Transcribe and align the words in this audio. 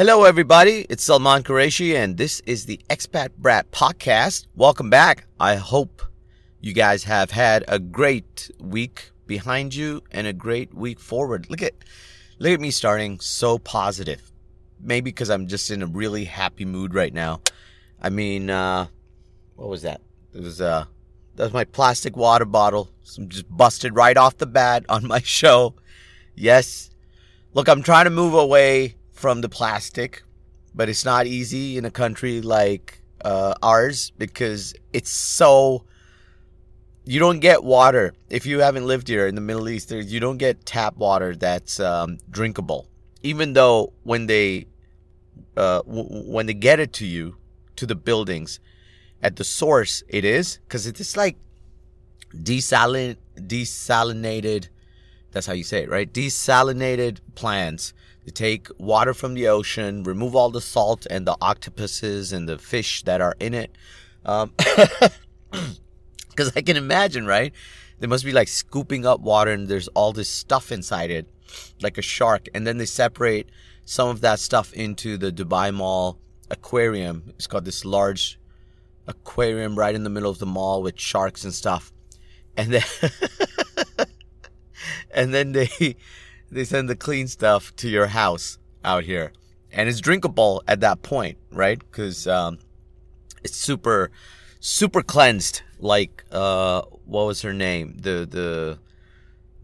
Hello, 0.00 0.24
everybody. 0.24 0.86
It's 0.88 1.04
Salman 1.04 1.42
Qureshi, 1.42 1.94
and 1.94 2.16
this 2.16 2.40
is 2.46 2.64
the 2.64 2.80
Expat 2.88 3.36
Brat 3.36 3.70
podcast. 3.70 4.46
Welcome 4.56 4.88
back. 4.88 5.26
I 5.38 5.56
hope 5.56 6.00
you 6.58 6.72
guys 6.72 7.04
have 7.04 7.32
had 7.32 7.66
a 7.68 7.78
great 7.78 8.50
week 8.58 9.10
behind 9.26 9.74
you 9.74 10.02
and 10.10 10.26
a 10.26 10.32
great 10.32 10.72
week 10.72 10.98
forward. 11.00 11.50
Look 11.50 11.60
at, 11.60 11.74
look 12.38 12.54
at 12.54 12.62
me 12.62 12.70
starting 12.70 13.20
so 13.20 13.58
positive. 13.58 14.32
Maybe 14.80 15.10
because 15.10 15.28
I'm 15.28 15.46
just 15.48 15.70
in 15.70 15.82
a 15.82 15.86
really 15.86 16.24
happy 16.24 16.64
mood 16.64 16.94
right 16.94 17.12
now. 17.12 17.42
I 18.00 18.08
mean, 18.08 18.48
uh, 18.48 18.86
what 19.56 19.68
was 19.68 19.82
that? 19.82 20.00
It 20.32 20.42
was 20.42 20.62
uh, 20.62 20.86
that 21.36 21.44
was 21.44 21.52
my 21.52 21.64
plastic 21.64 22.16
water 22.16 22.46
bottle. 22.46 22.88
Some 23.02 23.28
just 23.28 23.54
busted 23.54 23.94
right 23.94 24.16
off 24.16 24.38
the 24.38 24.46
bat 24.46 24.86
on 24.88 25.06
my 25.06 25.20
show. 25.24 25.74
Yes. 26.34 26.88
Look, 27.52 27.68
I'm 27.68 27.82
trying 27.82 28.04
to 28.04 28.10
move 28.10 28.32
away 28.32 28.94
from 29.20 29.42
the 29.42 29.48
plastic, 29.48 30.22
but 30.74 30.88
it's 30.88 31.04
not 31.04 31.26
easy 31.26 31.76
in 31.76 31.84
a 31.84 31.90
country 31.90 32.40
like 32.40 33.02
uh, 33.22 33.54
ours 33.62 34.12
because 34.16 34.74
it's 34.92 35.10
so. 35.10 35.84
You 37.04 37.18
don't 37.18 37.40
get 37.40 37.64
water 37.64 38.14
if 38.30 38.46
you 38.46 38.60
haven't 38.60 38.86
lived 38.86 39.08
here 39.08 39.26
in 39.26 39.34
the 39.34 39.40
Middle 39.40 39.68
East. 39.68 39.90
You 39.90 40.20
don't 40.20 40.38
get 40.38 40.64
tap 40.64 40.96
water 40.96 41.36
that's 41.36 41.80
um, 41.80 42.18
drinkable, 42.30 42.88
even 43.22 43.52
though 43.52 43.92
when 44.04 44.26
they 44.26 44.66
uh, 45.56 45.82
w- 45.82 46.08
when 46.08 46.46
they 46.46 46.54
get 46.54 46.80
it 46.80 46.92
to 46.94 47.06
you 47.06 47.36
to 47.76 47.84
the 47.84 47.94
buildings 47.94 48.58
at 49.22 49.36
the 49.36 49.44
source, 49.44 50.02
it 50.08 50.24
is 50.24 50.58
because 50.66 50.86
it's 50.86 51.16
like 51.16 51.36
desalin 52.34 53.16
desalinated. 53.36 54.68
That's 55.32 55.46
how 55.46 55.52
you 55.52 55.64
say 55.64 55.82
it, 55.82 55.90
right? 55.90 56.10
Desalinated 56.10 57.18
plants 57.34 57.92
to 58.24 58.30
take 58.30 58.68
water 58.78 59.14
from 59.14 59.34
the 59.34 59.48
ocean, 59.48 60.02
remove 60.02 60.34
all 60.36 60.50
the 60.50 60.60
salt 60.60 61.06
and 61.10 61.26
the 61.26 61.36
octopuses 61.40 62.32
and 62.32 62.48
the 62.48 62.58
fish 62.58 63.02
that 63.04 63.20
are 63.20 63.34
in 63.40 63.54
it. 63.54 63.70
Um, 64.24 64.52
because 66.28 66.52
I 66.54 66.62
can 66.62 66.76
imagine, 66.76 67.26
right? 67.26 67.52
They 67.98 68.06
must 68.06 68.24
be 68.24 68.32
like 68.32 68.48
scooping 68.48 69.06
up 69.06 69.20
water 69.20 69.50
and 69.50 69.68
there's 69.68 69.88
all 69.88 70.12
this 70.12 70.28
stuff 70.28 70.72
inside 70.72 71.10
it, 71.10 71.26
like 71.82 71.98
a 71.98 72.02
shark. 72.02 72.48
And 72.54 72.66
then 72.66 72.78
they 72.78 72.86
separate 72.86 73.50
some 73.84 74.08
of 74.08 74.20
that 74.20 74.38
stuff 74.38 74.72
into 74.72 75.16
the 75.16 75.32
Dubai 75.32 75.72
Mall 75.74 76.18
aquarium. 76.50 77.24
It's 77.36 77.46
got 77.46 77.64
this 77.64 77.84
large 77.84 78.38
aquarium 79.06 79.78
right 79.78 79.94
in 79.94 80.04
the 80.04 80.10
middle 80.10 80.30
of 80.30 80.38
the 80.38 80.46
mall 80.46 80.82
with 80.82 80.98
sharks 80.98 81.44
and 81.44 81.54
stuff. 81.54 81.92
And 82.56 82.72
then 82.72 82.82
and 85.10 85.32
then 85.32 85.52
they 85.52 85.96
they 86.50 86.64
send 86.64 86.88
the 86.88 86.96
clean 86.96 87.28
stuff 87.28 87.74
to 87.76 87.88
your 87.88 88.08
house 88.08 88.58
out 88.84 89.04
here. 89.04 89.32
And 89.72 89.88
it's 89.88 90.00
drinkable 90.00 90.62
at 90.66 90.80
that 90.80 91.02
point, 91.02 91.38
right? 91.52 91.78
Because 91.78 92.26
um, 92.26 92.58
it's 93.44 93.56
super, 93.56 94.10
super 94.58 95.02
cleansed. 95.02 95.62
Like, 95.78 96.24
uh, 96.32 96.82
what 97.04 97.26
was 97.26 97.42
her 97.42 97.52
name? 97.52 97.94
The 97.98 98.26
the 98.28 98.78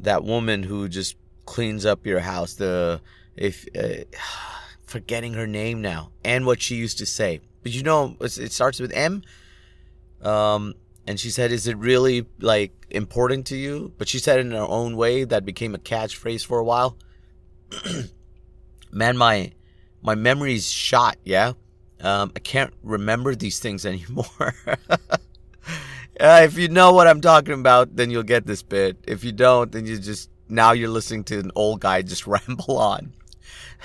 that 0.00 0.24
woman 0.24 0.62
who 0.62 0.88
just 0.88 1.16
cleans 1.44 1.84
up 1.84 2.06
your 2.06 2.20
house. 2.20 2.54
The 2.54 3.00
if 3.36 3.66
uh, 3.76 4.04
forgetting 4.86 5.34
her 5.34 5.46
name 5.46 5.82
now 5.82 6.10
and 6.24 6.46
what 6.46 6.62
she 6.62 6.76
used 6.76 6.98
to 6.98 7.06
say. 7.06 7.40
But 7.62 7.72
you 7.72 7.82
know, 7.82 8.16
it 8.20 8.52
starts 8.52 8.78
with 8.78 8.92
M. 8.92 9.22
Um, 10.22 10.74
and 11.06 11.20
she 11.20 11.30
said, 11.30 11.52
"Is 11.52 11.66
it 11.66 11.76
really 11.76 12.26
like 12.40 12.72
important 12.90 13.46
to 13.46 13.56
you?" 13.56 13.92
But 13.96 14.08
she 14.08 14.18
said 14.18 14.40
in 14.40 14.50
her 14.50 14.66
own 14.68 14.96
way 14.96 15.24
that 15.24 15.44
became 15.44 15.74
a 15.74 15.78
catchphrase 15.78 16.44
for 16.44 16.58
a 16.58 16.64
while. 16.64 16.96
Man, 18.90 19.16
my 19.16 19.52
my 20.02 20.14
memory's 20.14 20.70
shot. 20.70 21.16
Yeah, 21.24 21.52
um, 22.00 22.32
I 22.34 22.40
can't 22.40 22.74
remember 22.82 23.34
these 23.34 23.60
things 23.60 23.86
anymore. 23.94 24.54
uh, 24.88 26.40
if 26.42 26.58
you 26.58 26.68
know 26.68 26.92
what 26.92 27.06
I'm 27.06 27.20
talking 27.20 27.54
about, 27.54 27.94
then 27.96 28.10
you'll 28.10 28.22
get 28.22 28.46
this 28.46 28.62
bit. 28.62 28.96
If 29.06 29.22
you 29.24 29.32
don't, 29.32 29.70
then 29.70 29.86
you 29.86 29.98
just 29.98 30.30
now 30.48 30.72
you're 30.72 30.88
listening 30.88 31.24
to 31.24 31.38
an 31.38 31.52
old 31.54 31.80
guy 31.80 32.02
just 32.02 32.26
ramble 32.26 32.78
on, 32.78 33.12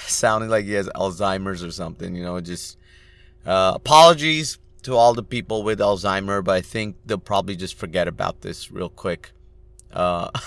sounding 0.08 0.50
like 0.50 0.66
he 0.66 0.74
has 0.74 0.90
Alzheimer's 0.90 1.64
or 1.64 1.72
something. 1.72 2.16
You 2.16 2.24
know, 2.24 2.40
just 2.42 2.78
uh, 3.46 3.74
apologies 3.76 4.58
to 4.84 4.96
all 4.96 5.14
the 5.14 5.24
people 5.24 5.64
with 5.64 5.80
Alzheimer, 5.80 6.44
but 6.44 6.56
I 6.56 6.62
think 6.62 6.98
they'll 7.06 7.18
probably 7.18 7.56
just 7.56 7.76
forget 7.76 8.08
about 8.08 8.42
this 8.42 8.72
real 8.72 8.90
quick. 8.90 9.32
Uh, 9.92 10.30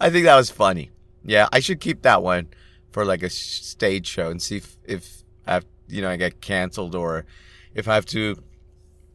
I 0.00 0.10
think 0.10 0.24
that 0.24 0.36
was 0.36 0.50
funny. 0.50 0.90
Yeah, 1.24 1.48
I 1.52 1.60
should 1.60 1.80
keep 1.80 2.02
that 2.02 2.22
one 2.22 2.48
for 2.90 3.04
like 3.04 3.22
a 3.22 3.30
stage 3.30 4.06
show 4.06 4.30
and 4.30 4.40
see 4.40 4.56
if, 4.56 4.76
if 4.84 5.24
I 5.46 5.54
have, 5.54 5.66
you 5.88 6.00
know, 6.00 6.10
I 6.10 6.16
get 6.16 6.40
canceled 6.40 6.94
or 6.94 7.26
if 7.74 7.86
I 7.88 7.94
have 7.94 8.06
to 8.06 8.42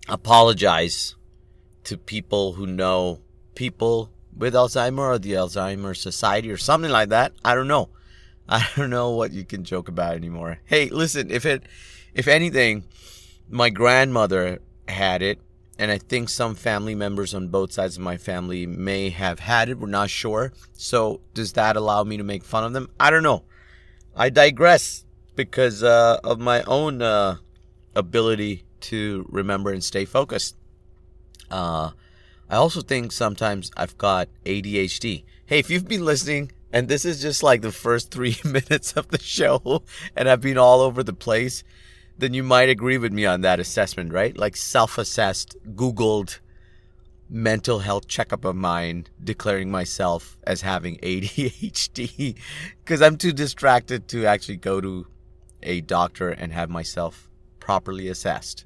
apologize 0.07 1.15
to 1.85 1.97
people 1.97 2.53
who 2.53 2.67
know 2.67 3.21
people 3.55 4.11
with 4.35 4.53
Alzheimer 4.53 4.99
or 4.99 5.19
the 5.19 5.33
Alzheimer 5.33 5.95
Society 5.95 6.51
or 6.51 6.57
something 6.57 6.91
like 6.91 7.09
that. 7.09 7.33
I 7.43 7.55
don't 7.55 7.67
know. 7.67 7.89
I 8.47 8.67
don't 8.75 8.89
know 8.89 9.11
what 9.11 9.31
you 9.31 9.45
can 9.45 9.63
joke 9.63 9.87
about 9.87 10.15
anymore. 10.15 10.59
Hey, 10.65 10.89
listen, 10.89 11.31
if 11.31 11.45
it 11.45 11.63
if 12.13 12.27
anything, 12.27 12.83
my 13.49 13.69
grandmother 13.69 14.59
had 14.87 15.21
it, 15.21 15.39
and 15.79 15.91
I 15.91 15.97
think 15.97 16.29
some 16.29 16.55
family 16.55 16.95
members 16.95 17.33
on 17.33 17.47
both 17.47 17.71
sides 17.71 17.97
of 17.97 18.03
my 18.03 18.17
family 18.17 18.65
may 18.65 19.09
have 19.09 19.39
had 19.39 19.69
it. 19.69 19.79
We're 19.79 19.87
not 19.87 20.09
sure. 20.09 20.53
So, 20.73 21.21
does 21.33 21.53
that 21.53 21.75
allow 21.75 22.03
me 22.03 22.17
to 22.17 22.23
make 22.23 22.43
fun 22.43 22.63
of 22.63 22.73
them? 22.73 22.89
I 22.99 23.09
don't 23.09 23.23
know. 23.23 23.43
I 24.15 24.29
digress 24.29 25.05
because 25.35 25.83
uh, 25.83 26.19
of 26.23 26.39
my 26.39 26.61
own 26.63 27.01
uh, 27.01 27.37
ability 27.95 28.65
to 28.81 29.25
remember 29.29 29.71
and 29.71 29.83
stay 29.83 30.05
focused. 30.05 30.55
Uh, 31.49 31.91
I 32.49 32.55
also 32.55 32.81
think 32.81 33.11
sometimes 33.11 33.71
I've 33.75 33.97
got 33.97 34.29
ADHD. 34.45 35.23
Hey, 35.45 35.59
if 35.59 35.69
you've 35.69 35.87
been 35.87 36.05
listening 36.05 36.51
and 36.71 36.87
this 36.87 37.05
is 37.05 37.21
just 37.21 37.43
like 37.43 37.61
the 37.61 37.71
first 37.71 38.11
three 38.11 38.35
minutes 38.43 38.93
of 38.93 39.07
the 39.09 39.19
show 39.19 39.83
and 40.15 40.29
I've 40.29 40.41
been 40.41 40.57
all 40.57 40.81
over 40.81 41.03
the 41.03 41.13
place, 41.13 41.63
then 42.17 42.33
you 42.33 42.43
might 42.43 42.69
agree 42.69 42.97
with 42.97 43.11
me 43.11 43.25
on 43.25 43.41
that 43.41 43.59
assessment, 43.59 44.13
right? 44.13 44.37
Like 44.37 44.55
self 44.55 44.97
assessed, 44.97 45.55
Googled 45.75 46.39
mental 47.29 47.79
health 47.79 48.07
checkup 48.07 48.45
of 48.45 48.55
mine 48.55 49.07
declaring 49.23 49.71
myself 49.71 50.37
as 50.45 50.61
having 50.61 50.97
ADHD 50.97 52.35
because 52.83 53.01
I'm 53.01 53.17
too 53.17 53.33
distracted 53.33 54.07
to 54.09 54.25
actually 54.25 54.57
go 54.57 54.79
to 54.81 55.07
a 55.63 55.81
doctor 55.81 56.29
and 56.29 56.53
have 56.53 56.69
myself 56.69 57.29
properly 57.59 58.07
assessed. 58.07 58.65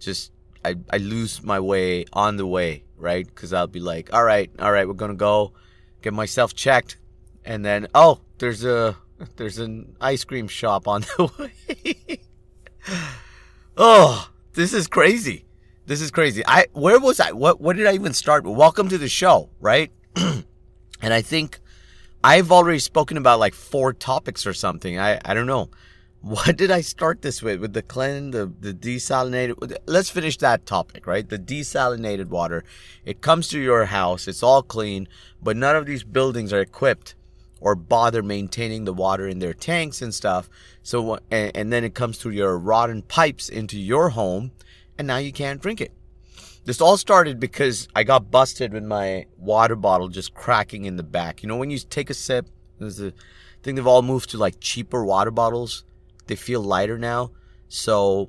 Just, 0.00 0.32
I, 0.64 0.76
I 0.90 0.96
lose 0.96 1.42
my 1.42 1.60
way 1.60 2.06
on 2.12 2.36
the 2.36 2.46
way, 2.46 2.84
right? 2.96 3.26
Because 3.26 3.52
I'll 3.52 3.66
be 3.66 3.80
like, 3.80 4.12
all 4.12 4.24
right, 4.24 4.50
all 4.58 4.72
right, 4.72 4.88
we're 4.88 4.94
going 4.94 5.12
to 5.12 5.16
go 5.16 5.52
get 6.02 6.12
myself 6.12 6.54
checked. 6.54 6.98
And 7.44 7.64
then, 7.64 7.86
oh, 7.94 8.20
there's 8.38 8.64
a, 8.64 8.96
there's 9.36 9.58
an 9.58 9.94
ice 10.00 10.24
cream 10.24 10.48
shop 10.48 10.88
on 10.88 11.02
the 11.02 11.30
way 11.38 12.20
oh, 13.76 14.30
this 14.54 14.72
is 14.72 14.86
crazy. 14.86 15.44
This 15.86 16.00
is 16.00 16.10
crazy. 16.10 16.42
I 16.46 16.66
where 16.72 16.98
was 16.98 17.20
I? 17.20 17.32
What 17.32 17.60
what 17.60 17.76
did 17.76 17.86
I 17.86 17.94
even 17.94 18.12
start? 18.14 18.44
Welcome 18.44 18.88
to 18.88 18.98
the 18.98 19.08
show, 19.08 19.50
right? 19.60 19.92
and 20.16 21.14
I 21.14 21.22
think 21.22 21.60
I've 22.22 22.50
already 22.50 22.78
spoken 22.78 23.16
about 23.16 23.38
like 23.38 23.54
four 23.54 23.92
topics 23.92 24.46
or 24.46 24.54
something. 24.54 24.98
I 24.98 25.20
I 25.24 25.34
don't 25.34 25.46
know. 25.46 25.70
What 26.20 26.56
did 26.56 26.70
I 26.70 26.80
start 26.80 27.20
this 27.20 27.42
with? 27.42 27.60
With 27.60 27.74
the 27.74 27.82
clean, 27.82 28.30
the, 28.30 28.50
the 28.58 28.72
desalinated. 28.72 29.76
Let's 29.84 30.08
finish 30.08 30.38
that 30.38 30.64
topic, 30.64 31.06
right? 31.06 31.28
The 31.28 31.38
desalinated 31.38 32.28
water. 32.28 32.64
It 33.04 33.20
comes 33.20 33.48
to 33.48 33.60
your 33.60 33.84
house. 33.84 34.26
It's 34.26 34.42
all 34.42 34.62
clean, 34.62 35.06
but 35.42 35.54
none 35.54 35.76
of 35.76 35.84
these 35.84 36.02
buildings 36.02 36.50
are 36.50 36.62
equipped 36.62 37.14
or 37.64 37.74
bother 37.74 38.22
maintaining 38.22 38.84
the 38.84 38.92
water 38.92 39.26
in 39.26 39.38
their 39.38 39.54
tanks 39.54 40.02
and 40.02 40.14
stuff. 40.14 40.50
So, 40.82 41.18
and, 41.30 41.50
and 41.56 41.72
then 41.72 41.82
it 41.82 41.94
comes 41.94 42.18
through 42.18 42.32
your 42.32 42.58
rotten 42.58 43.00
pipes 43.00 43.48
into 43.48 43.80
your 43.80 44.10
home, 44.10 44.52
and 44.98 45.06
now 45.08 45.16
you 45.16 45.32
can't 45.32 45.62
drink 45.62 45.80
it. 45.80 45.90
This 46.66 46.82
all 46.82 46.98
started 46.98 47.40
because 47.40 47.88
I 47.94 48.04
got 48.04 48.30
busted 48.30 48.74
with 48.74 48.84
my 48.84 49.24
water 49.38 49.76
bottle 49.76 50.08
just 50.08 50.34
cracking 50.34 50.84
in 50.84 50.96
the 50.96 51.02
back. 51.02 51.42
You 51.42 51.48
know, 51.48 51.56
when 51.56 51.70
you 51.70 51.78
take 51.78 52.10
a 52.10 52.14
sip, 52.14 52.46
there's 52.78 53.00
a 53.00 53.14
thing 53.62 53.76
they've 53.76 53.86
all 53.86 54.02
moved 54.02 54.30
to 54.30 54.38
like 54.38 54.60
cheaper 54.60 55.02
water 55.02 55.30
bottles. 55.30 55.84
They 56.26 56.36
feel 56.36 56.60
lighter 56.60 56.98
now. 56.98 57.30
So 57.68 58.28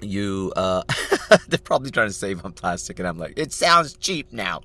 you, 0.00 0.52
uh, 0.54 0.84
they're 1.48 1.58
probably 1.58 1.90
trying 1.90 2.08
to 2.08 2.14
save 2.14 2.44
on 2.44 2.52
plastic. 2.52 3.00
And 3.00 3.08
I'm 3.08 3.18
like, 3.18 3.32
it 3.36 3.52
sounds 3.52 3.96
cheap 3.96 4.32
now. 4.32 4.60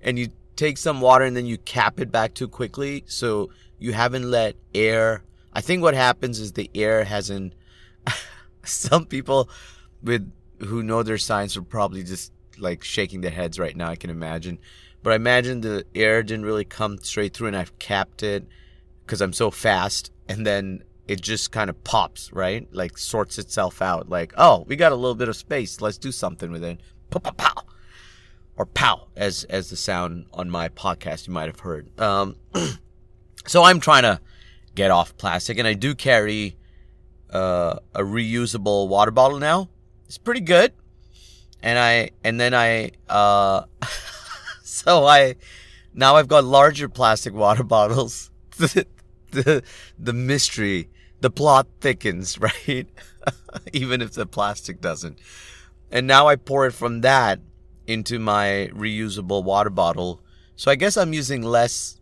And 0.00 0.16
you 0.16 0.28
take 0.56 0.78
some 0.78 1.00
water 1.00 1.24
and 1.24 1.36
then 1.36 1.46
you 1.46 1.58
cap 1.58 2.00
it 2.00 2.10
back 2.10 2.34
too 2.34 2.48
quickly. 2.48 3.04
So 3.06 3.50
you 3.78 3.92
haven't 3.92 4.30
let 4.30 4.56
air. 4.74 5.22
I 5.52 5.60
think 5.60 5.82
what 5.82 5.94
happens 5.94 6.38
is 6.38 6.52
the 6.52 6.70
air 6.74 7.04
hasn't. 7.04 7.54
some 8.64 9.06
people 9.06 9.48
with 10.02 10.30
who 10.58 10.82
know 10.82 11.02
their 11.02 11.18
science 11.18 11.56
are 11.56 11.62
probably 11.62 12.02
just 12.02 12.32
like 12.58 12.84
shaking 12.84 13.20
their 13.20 13.30
heads 13.30 13.58
right 13.58 13.76
now. 13.76 13.88
I 13.88 13.96
can 13.96 14.10
imagine, 14.10 14.58
but 15.02 15.12
I 15.12 15.16
imagine 15.16 15.60
the 15.60 15.84
air 15.94 16.22
didn't 16.22 16.44
really 16.44 16.64
come 16.64 16.98
straight 16.98 17.34
through, 17.34 17.48
and 17.48 17.56
I've 17.56 17.76
capped 17.78 18.22
it 18.22 18.46
because 19.04 19.20
I'm 19.20 19.32
so 19.32 19.50
fast. 19.50 20.10
and 20.28 20.46
then 20.46 20.82
it 21.08 21.20
just 21.20 21.50
kind 21.50 21.68
of 21.68 21.82
pops, 21.82 22.32
right? 22.32 22.66
Like 22.72 22.96
sorts 22.96 23.36
itself 23.38 23.82
out. 23.82 24.08
Like, 24.08 24.32
oh, 24.38 24.64
we 24.68 24.76
got 24.76 24.92
a 24.92 24.96
little 24.96 25.16
bit 25.16 25.28
of 25.28 25.36
space. 25.36 25.80
Let's 25.80 25.98
do 25.98 26.12
something 26.12 26.50
with 26.52 26.62
it. 26.62 26.80
Or 28.56 28.66
pow, 28.66 29.08
as 29.16 29.44
as 29.44 29.70
the 29.70 29.76
sound 29.76 30.26
on 30.32 30.50
my 30.50 30.68
podcast 30.68 31.26
you 31.26 31.32
might 31.32 31.46
have 31.46 31.60
heard. 31.60 31.98
Um, 32.00 32.36
so 33.46 33.62
I'm 33.62 33.80
trying 33.80 34.02
to 34.02 34.20
get 34.74 34.90
off 34.90 35.16
plastic, 35.16 35.58
and 35.58 35.66
I 35.66 35.72
do 35.74 35.94
carry 35.94 36.56
uh, 37.30 37.76
a 37.94 38.02
reusable 38.02 38.88
water 38.88 39.10
bottle 39.10 39.38
now. 39.38 39.68
It's 40.06 40.18
pretty 40.18 40.42
good, 40.42 40.72
and 41.62 41.78
I 41.78 42.10
and 42.22 42.38
then 42.38 42.52
I 42.52 42.90
uh, 43.08 43.62
so 44.62 45.06
I 45.06 45.36
now 45.94 46.16
I've 46.16 46.28
got 46.28 46.44
larger 46.44 46.88
plastic 46.88 47.32
water 47.32 47.62
bottles. 47.64 48.30
the, 48.58 48.86
the 49.30 49.62
the 49.98 50.12
mystery, 50.12 50.90
the 51.20 51.30
plot 51.30 51.66
thickens, 51.80 52.38
right? 52.66 52.86
Even 53.72 54.02
if 54.02 54.12
the 54.12 54.26
plastic 54.26 54.80
doesn't. 54.80 55.18
And 55.90 56.06
now 56.06 56.26
I 56.26 56.36
pour 56.36 56.66
it 56.66 56.72
from 56.72 57.02
that 57.02 57.40
into 57.92 58.18
my 58.18 58.70
reusable 58.72 59.44
water 59.44 59.70
bottle. 59.70 60.20
So 60.56 60.70
I 60.70 60.76
guess 60.76 60.96
I'm 60.96 61.12
using 61.12 61.42
less 61.42 62.00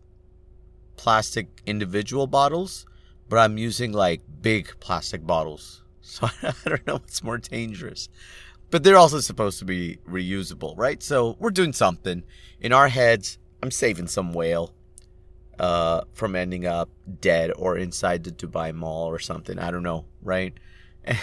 plastic 0.97 1.63
individual 1.67 2.27
bottles, 2.27 2.87
but 3.29 3.39
I'm 3.39 3.59
using 3.59 3.93
like 3.93 4.21
big 4.41 4.79
plastic 4.81 5.27
bottles. 5.27 5.77
So 6.03 6.27
I 6.43 6.53
don't 6.69 6.85
know 6.89 6.95
what's 6.95 7.23
more 7.23 7.39
dangerous. 7.39 8.09
But 8.71 8.83
they're 8.83 8.97
also 8.97 9.21
supposed 9.21 9.61
to 9.61 9.65
be 9.65 9.99
reusable, 10.09 10.75
right? 10.77 11.01
So 11.03 11.37
we're 11.39 11.51
doing 11.51 11.73
something. 11.73 12.25
In 12.61 12.73
our 12.73 12.89
heads, 12.89 13.39
I'm 13.63 13.71
saving 13.71 14.09
some 14.09 14.33
whale 14.33 14.75
uh, 15.61 16.01
from 16.13 16.35
ending 16.35 16.67
up 16.67 16.89
dead 17.21 17.53
or 17.57 17.77
inside 17.77 18.25
the 18.25 18.33
Dubai 18.33 18.75
Mall 18.75 19.07
or 19.07 19.21
something. 19.21 19.57
I 19.59 19.71
don't 19.71 19.85
know, 19.85 20.07
right? 20.21 20.53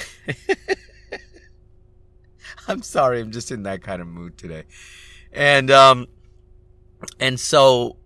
I'm 2.68 2.82
sorry, 2.82 3.20
I'm 3.20 3.32
just 3.32 3.52
in 3.52 3.64
that 3.64 3.82
kind 3.82 4.02
of 4.02 4.08
mood 4.08 4.38
today. 4.38 4.64
And 5.32 5.72
um 5.72 6.08
and 7.20 7.40
so 7.40 7.98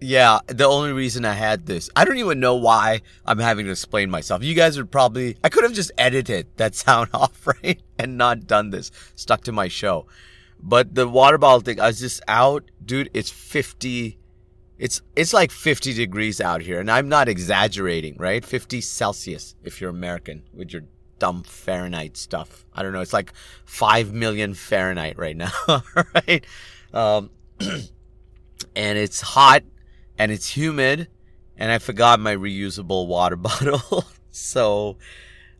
yeah, 0.00 0.38
the 0.46 0.66
only 0.66 0.92
reason 0.92 1.24
I 1.24 1.32
had 1.32 1.66
this, 1.66 1.90
I 1.96 2.04
don't 2.04 2.18
even 2.18 2.40
know 2.40 2.54
why 2.54 3.02
I'm 3.24 3.38
having 3.38 3.66
to 3.66 3.72
explain 3.72 4.10
myself. 4.10 4.42
You 4.42 4.54
guys 4.54 4.76
would 4.76 4.90
probably, 4.90 5.36
I 5.42 5.48
could 5.48 5.64
have 5.64 5.72
just 5.72 5.90
edited 5.98 6.46
that 6.56 6.74
sound 6.76 7.10
off, 7.12 7.46
right? 7.46 7.80
And 7.98 8.16
not 8.16 8.46
done 8.46 8.70
this, 8.70 8.90
stuck 9.16 9.42
to 9.44 9.52
my 9.52 9.68
show. 9.68 10.06
But 10.60 10.94
the 10.94 11.08
water 11.08 11.38
bottle 11.38 11.60
thing, 11.60 11.80
I 11.80 11.88
was 11.88 12.00
just 12.00 12.20
out, 12.28 12.70
dude, 12.84 13.10
it's 13.14 13.30
50, 13.30 14.18
it's, 14.78 15.02
it's 15.16 15.32
like 15.32 15.50
50 15.50 15.94
degrees 15.94 16.40
out 16.40 16.62
here. 16.62 16.80
And 16.80 16.90
I'm 16.90 17.08
not 17.08 17.28
exaggerating, 17.28 18.16
right? 18.18 18.44
50 18.44 18.80
Celsius 18.80 19.54
if 19.62 19.80
you're 19.80 19.90
American 19.90 20.44
with 20.52 20.72
your 20.72 20.82
dumb 21.18 21.42
Fahrenheit 21.42 22.16
stuff. 22.16 22.64
I 22.72 22.82
don't 22.82 22.92
know. 22.92 23.00
It's 23.00 23.12
like 23.12 23.32
5 23.64 24.12
million 24.12 24.54
Fahrenheit 24.54 25.18
right 25.18 25.36
now, 25.36 25.52
right? 26.14 26.44
Um, 26.92 27.30
and 27.60 28.98
it's 28.98 29.20
hot 29.20 29.62
and 30.18 30.32
it's 30.32 30.56
humid 30.56 31.08
and 31.56 31.72
I 31.72 31.78
forgot 31.78 32.20
my 32.20 32.34
reusable 32.34 33.06
water 33.06 33.36
bottle. 33.36 34.04
so 34.30 34.96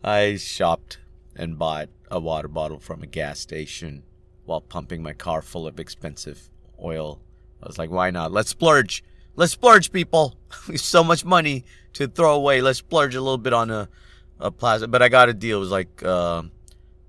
I 0.02 0.36
shopped 0.36 0.98
and 1.34 1.58
bought 1.58 1.88
a 2.10 2.20
water 2.20 2.48
bottle 2.48 2.78
from 2.78 3.02
a 3.02 3.06
gas 3.06 3.40
station 3.40 4.04
while 4.44 4.60
pumping 4.60 5.02
my 5.02 5.12
car 5.12 5.42
full 5.42 5.66
of 5.66 5.78
expensive 5.78 6.48
oil. 6.82 7.20
I 7.62 7.66
was 7.66 7.78
like, 7.78 7.90
why 7.90 8.10
not? 8.10 8.32
Let's 8.32 8.50
splurge. 8.50 9.04
Let's 9.36 9.52
splurge, 9.52 9.92
people. 9.92 10.36
We 10.66 10.72
have 10.74 10.80
so 10.80 11.04
much 11.04 11.24
money 11.24 11.64
to 11.94 12.08
throw 12.08 12.34
away. 12.34 12.60
Let's 12.60 12.78
splurge 12.78 13.14
a 13.14 13.20
little 13.20 13.38
bit 13.38 13.52
on 13.52 13.70
a, 13.70 13.88
a 14.40 14.50
plastic. 14.50 14.90
But 14.90 15.02
I 15.02 15.08
got 15.08 15.28
a 15.28 15.34
deal. 15.34 15.58
It 15.58 15.60
was 15.60 15.70
like 15.70 16.02
uh, 16.02 16.42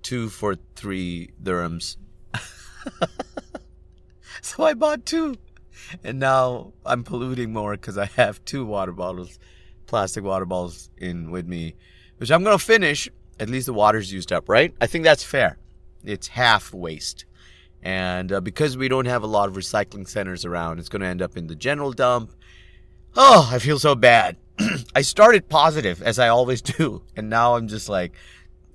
two 0.02 0.30
for 0.30 0.56
three 0.76 1.32
dirhams. 1.42 1.98
so 4.42 4.64
I 4.64 4.74
bought 4.74 5.06
two 5.06 5.36
and 6.04 6.20
now 6.20 6.74
I'm 6.86 7.04
polluting 7.04 7.54
more 7.54 7.74
because 7.74 7.98
I 7.98 8.06
have 8.06 8.44
two 8.46 8.66
water 8.66 8.92
bottles, 8.92 9.40
plastic 9.86 10.24
water 10.24 10.46
bottles 10.46 10.90
in 10.98 11.32
with 11.32 11.48
me, 11.48 11.76
which 12.18 12.32
I'm 12.32 12.44
gonna 12.44 12.60
finish. 12.60 13.10
At 13.40 13.50
least 13.50 13.68
the 13.68 13.74
water's 13.74 14.12
used 14.12 14.34
up, 14.34 14.50
right? 14.50 14.74
I 14.82 14.88
think 14.88 15.06
that's 15.06 15.24
fair. 15.24 15.58
It's 16.04 16.28
half 16.28 16.74
waste, 16.74 17.26
and 17.82 18.32
uh, 18.32 18.42
because 18.42 18.78
we 18.78 18.88
don't 18.88 19.06
have 19.06 19.24
a 19.24 19.28
lot 19.28 19.50
of 19.50 19.56
recycling 19.56 20.08
centers 20.08 20.46
around, 20.46 20.80
it's 20.80 20.90
gonna 20.90 21.06
end 21.06 21.22
up 21.22 21.38
in 21.38 21.48
the 21.48 21.56
general 21.56 21.92
dump. 21.92 22.32
Oh, 23.16 23.50
I 23.52 23.60
feel 23.60 23.80
so 23.80 23.96
bad. 23.96 24.38
I 24.96 25.02
started 25.02 25.50
positive 25.50 26.02
as 26.02 26.20
I 26.20 26.28
always 26.28 26.62
do, 26.78 27.04
and 27.16 27.30
now 27.30 27.56
I'm 27.56 27.68
just 27.68 27.90
like 27.90 28.14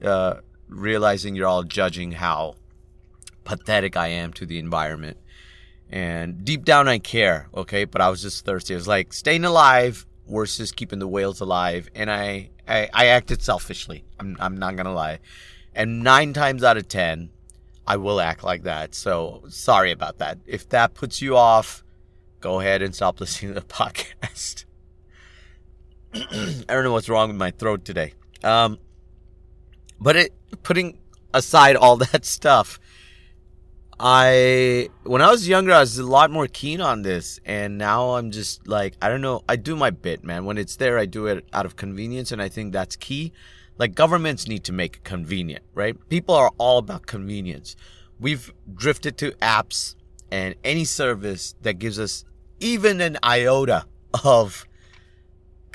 uh, 0.02 0.36
realizing 0.68 1.34
you're 1.34 1.46
all 1.46 1.62
judging 1.62 2.12
how 2.12 2.56
pathetic 3.44 3.96
I 3.96 4.08
am 4.08 4.32
to 4.34 4.46
the 4.46 4.58
environment. 4.58 5.18
And 5.90 6.44
deep 6.44 6.64
down, 6.64 6.88
I 6.88 6.98
care, 6.98 7.48
okay? 7.54 7.84
But 7.84 8.00
I 8.00 8.08
was 8.08 8.22
just 8.22 8.44
thirsty. 8.44 8.74
I 8.74 8.76
was 8.76 8.88
like, 8.88 9.12
staying 9.12 9.44
alive 9.44 10.06
versus 10.28 10.72
keeping 10.72 10.98
the 10.98 11.06
whales 11.06 11.40
alive. 11.40 11.88
And 11.94 12.10
I, 12.10 12.50
I, 12.66 12.88
I 12.92 13.06
acted 13.06 13.42
selfishly. 13.42 14.04
I'm, 14.18 14.36
I'm 14.40 14.56
not 14.56 14.76
to 14.76 14.90
lie. 14.90 15.20
And 15.74 16.02
nine 16.02 16.32
times 16.32 16.64
out 16.64 16.76
of 16.76 16.88
10, 16.88 17.30
I 17.86 17.96
will 17.96 18.20
act 18.20 18.42
like 18.42 18.62
that. 18.62 18.94
So 18.94 19.44
sorry 19.48 19.90
about 19.90 20.18
that. 20.18 20.38
If 20.46 20.68
that 20.70 20.94
puts 20.94 21.20
you 21.20 21.36
off, 21.36 21.84
go 22.40 22.60
ahead 22.60 22.82
and 22.82 22.94
stop 22.94 23.20
listening 23.20 23.54
to 23.54 23.60
the 23.60 23.66
podcast. 23.74 24.63
I 26.68 26.74
don't 26.74 26.84
know 26.84 26.92
what's 26.92 27.08
wrong 27.08 27.28
with 27.28 27.36
my 27.36 27.50
throat 27.50 27.84
today. 27.84 28.14
Um, 28.42 28.78
but 30.00 30.16
it, 30.16 30.32
putting 30.62 30.98
aside 31.32 31.76
all 31.76 31.96
that 32.12 32.24
stuff, 32.24 32.78
I 33.98 34.90
when 35.04 35.22
I 35.22 35.30
was 35.30 35.48
younger, 35.48 35.72
I 35.72 35.80
was 35.80 35.98
a 35.98 36.06
lot 36.06 36.30
more 36.30 36.46
keen 36.46 36.80
on 36.80 37.02
this, 37.02 37.40
and 37.44 37.78
now 37.78 38.10
I'm 38.12 38.30
just 38.30 38.66
like 38.66 38.94
I 39.02 39.08
don't 39.08 39.20
know. 39.20 39.42
I 39.48 39.56
do 39.56 39.76
my 39.76 39.90
bit, 39.90 40.24
man. 40.24 40.44
When 40.44 40.58
it's 40.58 40.76
there, 40.76 40.98
I 40.98 41.06
do 41.06 41.26
it 41.26 41.44
out 41.52 41.66
of 41.66 41.76
convenience, 41.76 42.32
and 42.32 42.40
I 42.40 42.48
think 42.48 42.72
that's 42.72 42.96
key. 42.96 43.32
Like 43.76 43.94
governments 43.94 44.46
need 44.46 44.64
to 44.64 44.72
make 44.72 44.96
it 44.96 45.04
convenient, 45.04 45.64
right? 45.74 45.96
People 46.08 46.34
are 46.34 46.52
all 46.58 46.78
about 46.78 47.06
convenience. 47.06 47.74
We've 48.20 48.52
drifted 48.72 49.18
to 49.18 49.32
apps 49.42 49.96
and 50.30 50.54
any 50.62 50.84
service 50.84 51.54
that 51.62 51.74
gives 51.74 51.98
us 51.98 52.24
even 52.60 53.00
an 53.00 53.18
iota 53.22 53.86
of 54.22 54.64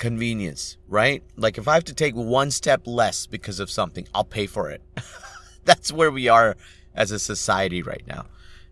convenience, 0.00 0.78
right? 0.88 1.22
Like 1.36 1.58
if 1.58 1.68
I 1.68 1.74
have 1.74 1.84
to 1.84 1.94
take 1.94 2.14
one 2.14 2.50
step 2.50 2.86
less 2.86 3.26
because 3.26 3.60
of 3.60 3.70
something, 3.70 4.08
I'll 4.12 4.24
pay 4.24 4.46
for 4.46 4.70
it. 4.70 4.82
that's 5.64 5.92
where 5.92 6.10
we 6.10 6.26
are 6.26 6.56
as 6.94 7.12
a 7.12 7.18
society 7.18 7.82
right 7.82 8.02
now. 8.08 8.24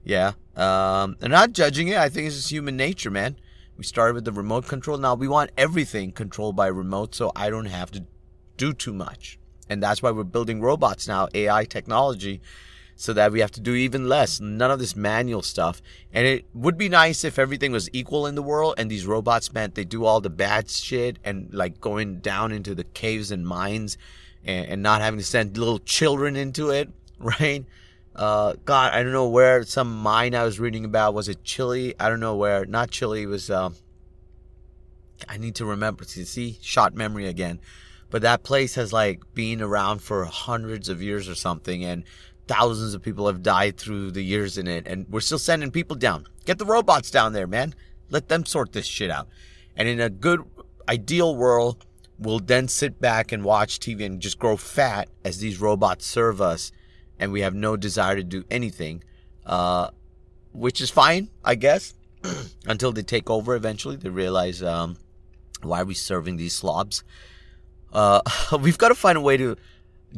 Yeah. 0.02 0.32
Um, 0.56 1.16
I'm 1.23 1.30
not 1.30 1.52
judging 1.52 1.88
it. 1.88 1.99
I 1.99 2.08
think 2.08 2.26
it's 2.26 2.37
just 2.37 2.50
human 2.50 2.76
nature, 2.76 3.11
man. 3.11 3.37
We 3.76 3.85
started 3.85 4.14
with 4.14 4.25
the 4.25 4.32
remote 4.32 4.66
control. 4.66 4.97
Now 4.99 5.14
we 5.14 5.28
want 5.28 5.50
everything 5.56 6.11
controlled 6.11 6.56
by 6.56 6.66
remote 6.66 7.14
so 7.14 7.30
I 7.37 7.50
don't 7.50 7.66
have 7.66 7.92
to 7.92 8.04
do 8.56 8.73
too 8.73 8.94
much. 8.94 9.38
And 9.68 9.82
that's 9.82 10.02
why 10.02 10.11
we're 10.11 10.25
building 10.25 10.62
robots 10.62 11.06
now, 11.06 11.28
AI 11.35 11.66
technology, 11.66 12.40
so 13.00 13.12
that 13.12 13.31
we 13.31 13.38
have 13.38 13.52
to 13.52 13.61
do 13.61 13.75
even 13.75 14.09
less. 14.09 14.40
None 14.40 14.73
of 14.73 14.81
this 14.81 14.97
manual 14.97 15.40
stuff. 15.40 15.81
And 16.12 16.26
it 16.26 16.47
would 16.52 16.76
be 16.76 16.88
nice 16.88 17.23
if 17.23 17.38
everything 17.38 17.71
was 17.71 17.88
equal 17.93 18.26
in 18.26 18.35
the 18.35 18.43
world 18.43 18.75
and 18.76 18.90
these 18.90 19.07
robots 19.07 19.52
meant 19.52 19.76
they 19.76 19.85
do 19.85 20.05
all 20.05 20.21
the 20.21 20.28
bad 20.28 20.69
shit 20.69 21.21
and 21.23 21.49
like 21.55 21.81
going 21.81 22.19
down 22.19 22.50
into 22.50 22.75
the 22.75 22.83
caves 22.83 23.31
and 23.31 23.47
mines 23.47 23.99
and, 24.45 24.67
and 24.67 24.83
not 24.83 25.00
having 25.00 25.21
to 25.21 25.25
send 25.25 25.57
little 25.57 25.78
children 25.78 26.35
into 26.35 26.71
it, 26.71 26.90
right? 27.21 27.64
Uh, 28.17 28.55
God, 28.64 28.93
I 28.93 29.05
don't 29.05 29.12
know 29.12 29.28
where 29.28 29.62
some 29.62 29.97
mine 29.97 30.35
I 30.35 30.43
was 30.43 30.59
reading 30.59 30.85
about 30.85 31.14
was 31.14 31.28
it 31.28 31.45
Chile? 31.45 31.95
I 32.00 32.09
don't 32.09 32.19
know 32.19 32.35
where. 32.35 32.67
Not 32.67 32.90
Chile. 32.90 33.23
It 33.23 33.26
was. 33.26 33.49
Uh, 33.49 33.71
I 35.28 35.38
need 35.38 35.55
to 35.55 35.64
remember. 35.64 36.02
See, 36.02 36.25
see, 36.25 36.59
shot 36.61 36.95
memory 36.95 37.28
again. 37.28 37.61
But 38.11 38.23
that 38.23 38.43
place 38.43 38.75
has 38.75 38.93
like 38.93 39.21
been 39.35 39.62
around 39.62 40.02
for 40.02 40.25
hundreds 40.25 40.88
of 40.88 41.00
years 41.00 41.28
or 41.28 41.37
something, 41.37 41.85
and 41.85 42.02
thousands 42.49 42.95
of 42.95 43.02
people 43.02 43.26
have 43.26 43.43
died 43.43 43.76
through 43.76 44.11
the 44.11 44.23
years 44.23 44.59
in 44.59 44.67
it, 44.67 44.87
and 44.87 45.07
we're 45.09 45.21
still 45.21 45.38
sending 45.38 45.71
people 45.71 45.97
down. 45.97 46.26
Get 46.45 46.59
the 46.59 46.64
robots 46.64 47.11
down 47.11 47.33
there, 47.33 47.47
man. 47.47 47.75
Let 48.11 48.28
them 48.28 48.45
sort 48.45 48.73
this 48.73 48.87
shit 48.87 49.11
out. 49.11 49.28
And 49.76 49.87
in 49.87 50.00
a 50.00 50.11
good, 50.11 50.43
ideal 50.88 51.37
world, 51.37 51.85
we'll 52.19 52.40
then 52.40 52.67
sit 52.67 53.00
back 53.00 53.31
and 53.31 53.45
watch 53.45 53.78
TV 53.78 54.05
and 54.05 54.21
just 54.21 54.38
grow 54.38 54.57
fat 54.57 55.09
as 55.25 55.38
these 55.38 55.61
robots 55.61 56.07
serve 56.07 56.40
us 56.40 56.73
and 57.19 57.33
we 57.33 57.40
have 57.40 57.55
no 57.55 57.76
desire 57.76 58.17
to 58.17 58.25
do 58.25 58.45
anything, 58.50 59.02
uh, 59.47 59.90
which 60.52 60.81
is 60.81 60.90
fine, 60.90 61.28
I 61.45 61.55
guess, 61.55 61.95
until 62.67 62.93
they 62.93 63.02
take 63.02 63.28
over 63.28 63.55
eventually. 63.55 63.97
They 63.97 64.09
realize, 64.09 64.62
um, 64.62 64.97
why 65.62 65.83
are 65.83 65.85
we 65.85 65.95
serving 65.95 66.37
these 66.37 66.55
slobs? 66.55 67.02
Uh, 67.93 68.21
we've 68.61 68.78
got 68.78 68.88
to 68.88 68.95
find 68.95 69.19
a 69.19 69.21
way 69.21 69.37
to 69.37 69.57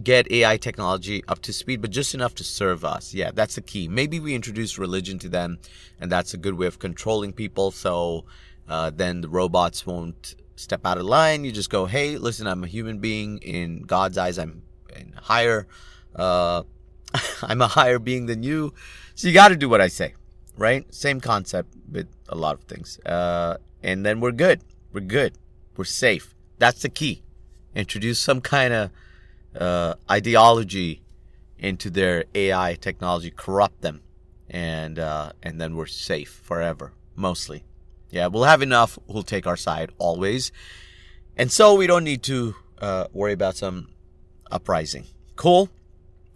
get 0.03 0.31
AI 0.31 0.57
technology 0.57 1.23
up 1.29 1.41
to 1.43 1.53
speed, 1.53 1.81
but 1.81 1.91
just 1.91 2.15
enough 2.15 2.35
to 2.37 2.45
serve 2.45 2.85
us. 2.85 3.13
Yeah, 3.13 3.31
that's 3.33 3.57
the 3.57 3.61
key. 3.61 3.89
Maybe 3.89 4.21
we 4.21 4.35
introduce 4.35 4.79
religion 4.79 5.19
to 5.21 5.29
them, 5.29 5.59
and 6.01 6.11
that's 6.11 6.35
a 6.35 6.37
good 6.37 6.55
way 6.55 6.67
of 6.67 6.79
controlling 6.79 7.33
people. 7.33 7.71
So 7.71 8.25
uh, 8.69 8.91
then 8.91 9.21
the 9.21 9.29
robots 9.29 9.87
won't 9.87 10.35
step 10.57 10.87
out 10.87 10.99
of 10.99 11.05
line. 11.05 11.45
You 11.45 11.53
just 11.53 11.71
go, 11.71 11.87
hey, 11.87 12.19
listen, 12.19 12.47
I'm 12.47 12.65
a 12.65 12.69
human 12.69 12.99
being. 12.99 13.39
In 13.39 13.83
God's 13.83 14.19
eyes, 14.19 14.39
I'm 14.39 14.63
in 14.95 15.13
higher. 15.13 15.67
Uh, 16.15 16.63
I'm 17.43 17.61
a 17.61 17.69
higher 17.69 17.99
being 17.99 18.27
than 18.27 18.43
you. 18.43 18.73
So 19.15 19.29
you 19.29 19.35
got 19.35 19.49
to 19.49 19.57
do 19.57 19.69
what 19.69 19.81
I 19.81 19.89
say, 19.89 20.15
right? 20.57 20.93
Same 20.95 21.21
concept 21.21 21.75
with 21.91 22.09
a 22.29 22.37
lot 22.37 22.55
of 22.55 22.63
things. 22.63 22.99
Uh, 23.05 23.57
and 23.83 24.05
then 24.07 24.21
we're 24.21 24.33
good. 24.33 24.61
We're 24.93 25.01
good. 25.01 25.35
We're 25.77 25.85
safe. 25.85 26.35
That's 26.59 26.83
the 26.83 26.89
key. 26.89 27.23
Introduce 27.75 28.21
some 28.21 28.41
kind 28.41 28.73
of 28.73 28.91
uh, 29.59 29.95
ideology 30.11 31.03
into 31.59 31.91
their 31.91 32.25
AI 32.35 32.77
technology, 32.81 33.31
corrupt 33.31 33.83
them, 33.83 34.03
and 34.49 34.99
uh, 34.99 35.33
and 35.43 35.61
then 35.61 35.77
we're 35.77 35.87
safe 35.87 36.41
forever, 36.43 36.93
mostly. 37.15 37.65
Yeah, 38.11 38.27
we'll 38.27 38.45
have 38.45 38.63
enough 38.63 38.99
who'll 39.07 39.23
take 39.23 39.47
our 39.47 39.57
side 39.57 39.91
always, 39.99 40.53
and 41.37 41.51
so 41.51 41.75
we 41.75 41.87
don't 41.87 42.05
need 42.05 42.23
to 42.25 42.55
uh, 42.81 43.07
worry 43.13 43.33
about 43.33 43.57
some 43.57 43.89
uprising. 44.51 45.05
Cool. 45.37 45.71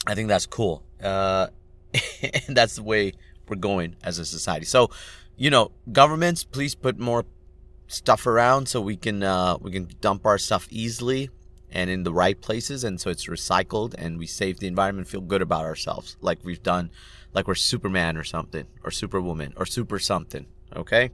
I 0.06 0.14
think 0.14 0.28
that's 0.28 0.46
cool. 0.46 0.82
Uh, 1.02 1.48
and 2.46 2.56
that's 2.56 2.76
the 2.76 2.82
way 2.82 3.12
we're 3.48 3.56
going 3.56 3.96
as 4.02 4.18
a 4.18 4.24
society. 4.24 4.66
So, 4.66 4.90
you 5.36 5.50
know, 5.50 5.72
governments, 5.92 6.44
please 6.44 6.74
put 6.74 6.98
more 6.98 7.24
stuff 7.86 8.26
around 8.26 8.68
so 8.68 8.80
we 8.80 8.96
can 8.96 9.22
uh, 9.22 9.56
we 9.60 9.70
can 9.70 9.88
dump 10.00 10.26
our 10.26 10.38
stuff 10.38 10.66
easily 10.70 11.30
and 11.74 11.90
in 11.90 12.04
the 12.04 12.12
right 12.14 12.40
places, 12.40 12.84
and 12.84 13.00
so 13.00 13.10
it's 13.10 13.26
recycled 13.26 13.94
and 13.98 14.18
we 14.18 14.26
save 14.26 14.60
the 14.60 14.68
environment, 14.68 15.08
feel 15.08 15.20
good 15.20 15.42
about 15.42 15.64
ourselves, 15.64 16.16
like 16.20 16.38
we've 16.44 16.62
done, 16.62 16.90
like 17.34 17.48
we're 17.48 17.56
Superman 17.56 18.16
or 18.16 18.24
something, 18.24 18.66
or 18.84 18.90
Superwoman, 18.90 19.52
or 19.56 19.66
super 19.66 19.98
something. 19.98 20.46
Okay, 20.74 21.10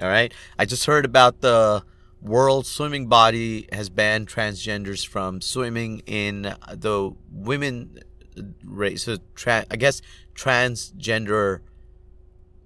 all 0.00 0.08
right. 0.08 0.32
I 0.58 0.64
just 0.64 0.86
heard 0.86 1.04
about 1.04 1.40
the 1.42 1.84
World 2.22 2.66
Swimming 2.66 3.06
Body 3.06 3.68
has 3.72 3.90
banned 3.90 4.28
transgenders 4.28 5.06
from 5.06 5.40
swimming 5.40 6.02
in 6.06 6.54
the 6.72 7.14
women 7.30 8.00
race. 8.64 9.04
So 9.04 9.18
tra- 9.34 9.66
I 9.70 9.76
guess 9.76 10.00
transgender 10.34 11.60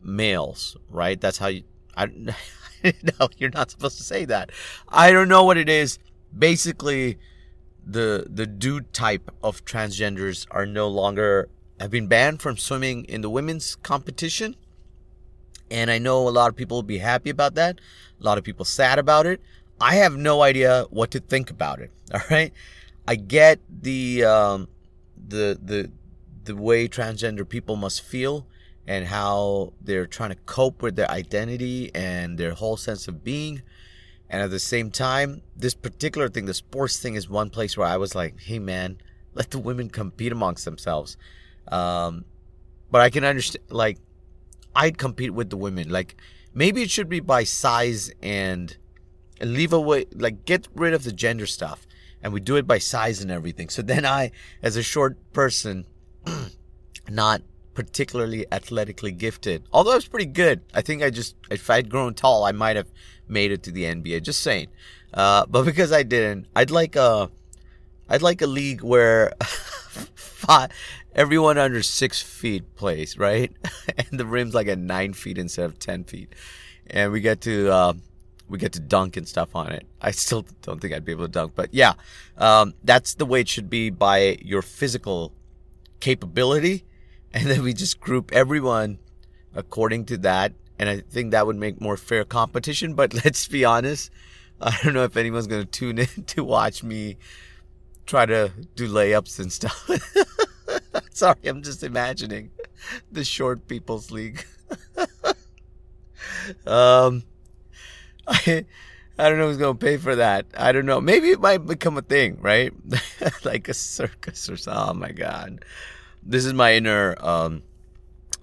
males, 0.03 0.77
right? 0.89 1.21
That's 1.21 1.39
how 1.39 1.49
you. 1.49 1.65
I 1.97 2.07
no, 2.85 3.29
you're 3.37 3.51
not 3.51 3.71
supposed 3.71 3.97
to 3.99 4.05
say 4.05 4.25
that. 4.27 4.51
I 4.89 5.13
don't 5.13 5.29
know 5.29 5.45
what 5.45 5.57
it 5.57 5.69
is. 5.69 5.99
Basically, 6.37 7.19
the 7.85 8.27
the 8.29 8.47
dude 8.47 8.93
type 8.93 9.31
of 9.43 9.65
transgenders 9.65 10.47
are 10.51 10.67
no 10.67 10.89
longer 10.89 11.49
have 11.81 11.91
been 11.91 12.07
banned 12.07 12.41
from 12.41 12.57
swimming 12.57 13.05
in 13.05 13.23
the 13.23 13.31
women's 13.31 13.77
competition. 13.77 14.57
And 15.71 15.91
I 15.91 15.99
know 15.99 16.29
a 16.29 16.31
lot 16.31 16.49
of 16.49 16.57
people 16.57 16.77
will 16.77 16.83
be 16.83 16.99
happy 16.99 17.31
about 17.31 17.55
that. 17.55 17.81
A 18.21 18.25
lot 18.25 18.39
of 18.39 18.45
people 18.45 18.65
sad 18.65 18.99
about 18.99 19.27
it. 19.27 19.41
I 19.81 19.97
have 19.97 20.17
no 20.17 20.43
idea 20.43 20.85
what 20.91 21.11
to 21.13 21.21
think 21.21 21.51
about 21.51 21.81
it. 21.81 21.91
All 22.15 22.21
right. 22.31 22.53
I 23.09 23.17
get 23.17 23.59
the 23.69 24.25
um, 24.25 24.69
the 25.29 25.59
the 25.61 25.91
the 26.45 26.55
way 26.55 26.89
transgender 26.89 27.49
people 27.49 27.77
must 27.77 28.03
feel 28.03 28.47
and 28.87 29.07
how 29.07 29.73
they're 29.81 30.07
trying 30.07 30.31
to 30.31 30.37
cope 30.47 30.83
with 30.83 30.97
their 30.97 31.11
identity 31.11 31.91
and 31.95 32.39
their 32.39 32.53
whole 32.53 32.77
sense 32.77 33.09
of 33.09 33.25
being. 33.25 33.63
And 34.33 34.41
at 34.41 34.51
the 34.51 34.59
same 34.59 34.91
time, 34.91 35.43
this 35.55 35.75
particular 35.75 36.31
thing, 36.31 36.47
the 36.47 36.55
sports 36.55 36.99
thing, 36.99 37.17
is 37.17 37.29
one 37.29 37.51
place 37.51 37.77
where 37.77 37.87
I 37.87 37.99
was 37.99 38.15
like, 38.15 38.41
hey, 38.41 38.59
man, 38.59 38.97
let 39.35 39.51
the 39.51 39.59
women 39.59 39.91
compete 39.91 40.33
amongst 40.33 40.65
themselves. 40.65 41.19
Um, 41.69 42.25
but 42.91 43.03
I 43.03 43.11
can 43.11 43.25
understand, 43.25 43.65
like, 43.69 43.99
I'd 44.75 44.97
compete 44.97 45.35
with 45.35 45.51
the 45.51 45.59
women. 45.59 45.91
Like, 45.91 46.17
maybe 46.55 46.83
it 46.83 46.91
should 46.91 47.11
be 47.11 47.21
by 47.21 47.45
size 47.45 48.11
and 48.23 48.75
leave 49.41 49.75
away, 49.75 50.07
like, 50.15 50.47
get 50.47 50.67
rid 50.75 50.95
of 50.95 51.05
the 51.05 51.13
gender 51.13 51.47
stuff. 51.47 51.87
And 52.23 52.33
we 52.33 52.41
do 52.41 52.57
it 52.57 52.67
by 52.67 52.79
size 52.79 53.21
and 53.21 53.31
everything. 53.31 53.69
So 53.69 53.83
then 53.83 54.07
I, 54.07 54.31
as 54.63 54.77
a 54.77 54.83
short 54.83 55.19
person, 55.35 55.87
not 57.09 57.43
particularly 57.75 58.47
athletically 58.53 59.13
gifted. 59.13 59.65
Although 59.73 59.93
I 59.93 59.97
was 59.97 60.09
pretty 60.09 60.27
good. 60.27 60.61
I 60.75 60.83
think 60.83 61.03
I 61.03 61.11
just, 61.11 61.37
if 61.51 61.69
I'd 61.71 61.89
grown 61.89 62.15
tall, 62.15 62.45
I 62.45 62.53
might 62.53 62.77
have 62.77 62.89
made 63.29 63.53
it 63.53 63.63
to 63.65 63.71
the 63.71 63.85
NBA. 63.85 64.23
Just 64.23 64.43
saying. 64.43 64.69
Uh, 65.13 65.47
but 65.49 65.65
because 65.65 65.93
I 65.93 66.03
didn't, 66.03 66.47
I'd 66.55 66.71
like 66.71 66.97
a, 66.97 67.31
I'd 68.09 68.23
like 68.23 68.43
a 68.43 68.47
league 68.47 68.83
where 68.83 69.33
five, 69.41 70.71
everyone 71.15 71.59
under 71.59 71.83
six 71.83 72.21
feet 72.21 72.75
plays, 72.77 73.19
right? 73.19 73.53
and 73.99 74.19
the 74.19 74.27
rim's 74.27 74.55
like 74.55 74.69
at 74.69 74.79
nine 74.79 75.13
feet 75.13 75.39
instead 75.39 75.65
of 75.67 75.79
ten 75.79 76.05
feet, 76.05 76.35
and 76.89 77.13
we 77.13 77.21
get 77.21 77.41
to, 77.43 77.71
uh, 77.71 77.93
we 78.49 78.59
get 78.59 78.73
to 78.73 78.81
dunk 78.81 79.17
and 79.17 79.27
stuff 79.27 79.57
on 79.57 79.73
it. 79.73 79.87
I 80.01 80.11
still 80.11 80.45
don't 80.61 80.81
think 80.81 80.93
I'd 80.93 81.05
be 81.05 81.13
able 81.13 81.25
to 81.25 81.31
dunk, 81.31 81.53
but 81.55 81.73
yeah, 81.73 81.95
um, 82.37 82.75
that's 82.85 83.15
the 83.15 83.25
way 83.25 83.41
it 83.41 83.49
should 83.49 83.71
be 83.71 83.89
by 83.89 84.39
your 84.43 84.61
physical 84.61 85.33
capability 86.01 86.85
and 87.35 87.47
then 87.47 87.63
we 87.63 87.73
just 87.73 87.99
group 88.01 88.31
everyone 88.33 88.99
according 89.55 90.05
to 90.07 90.19
that. 90.19 90.53
And 90.79 90.89
I 90.89 91.01
think 91.01 91.31
that 91.31 91.47
would 91.47 91.57
make 91.57 91.81
more 91.81 91.97
fair 91.97 92.25
competition. 92.25 92.95
But 92.95 93.15
let's 93.25 93.49
be 93.49 93.65
honest, 93.65 94.11
I 94.61 94.77
don't 94.83 94.95
know 94.95 95.05
if 95.05 95.17
anyone's 95.17 95.47
going 95.47 95.63
to 95.63 95.71
tune 95.71 95.99
in 95.99 96.07
to 96.29 96.45
watch 96.45 96.83
me 96.83 97.17
try 98.05 98.27
to 98.27 98.53
do 98.77 98.89
layups 98.89 99.39
and 99.39 99.53
stuff. 99.53 99.89
Sorry, 101.13 101.39
I'm 101.45 101.63
just 101.63 101.83
imagining 101.83 102.51
the 103.11 103.25
short 103.25 103.67
people's 103.67 104.11
league. 104.11 104.45
um, 106.67 107.23
I, 108.27 108.67
I 109.19 109.29
don't 109.29 109.39
know 109.39 109.47
who's 109.47 109.57
going 109.57 109.79
to 109.79 109.85
pay 109.85 109.97
for 109.97 110.17
that. 110.17 110.47
I 110.57 110.73
don't 110.73 110.87
know. 110.87 111.01
Maybe 111.01 111.31
it 111.31 111.41
might 111.41 111.65
become 111.65 111.97
a 111.97 112.03
thing, 112.03 112.39
right? 112.41 112.73
like 113.45 113.69
a 113.69 113.75
circus 113.75 114.51
or 114.51 114.57
something. 114.57 114.91
Oh 114.91 114.95
my 114.95 115.13
God 115.13 115.65
this 116.23 116.45
is 116.45 116.53
my 116.53 116.75
inner 116.75 117.17
um, 117.21 117.63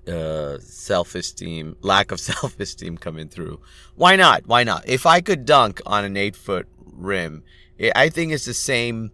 uh, 0.07 0.57
self 0.59 1.15
esteem, 1.15 1.75
lack 1.81 2.11
of 2.11 2.19
self 2.19 2.59
esteem 2.59 2.97
coming 2.97 3.29
through. 3.29 3.59
Why 3.95 4.15
not? 4.15 4.45
Why 4.47 4.63
not? 4.63 4.87
If 4.87 5.05
I 5.05 5.21
could 5.21 5.45
dunk 5.45 5.81
on 5.85 6.03
an 6.03 6.17
eight 6.17 6.35
foot 6.35 6.67
rim, 6.79 7.43
it, 7.77 7.93
I 7.95 8.09
think 8.09 8.31
it's 8.31 8.45
the 8.45 8.53
same 8.53 9.11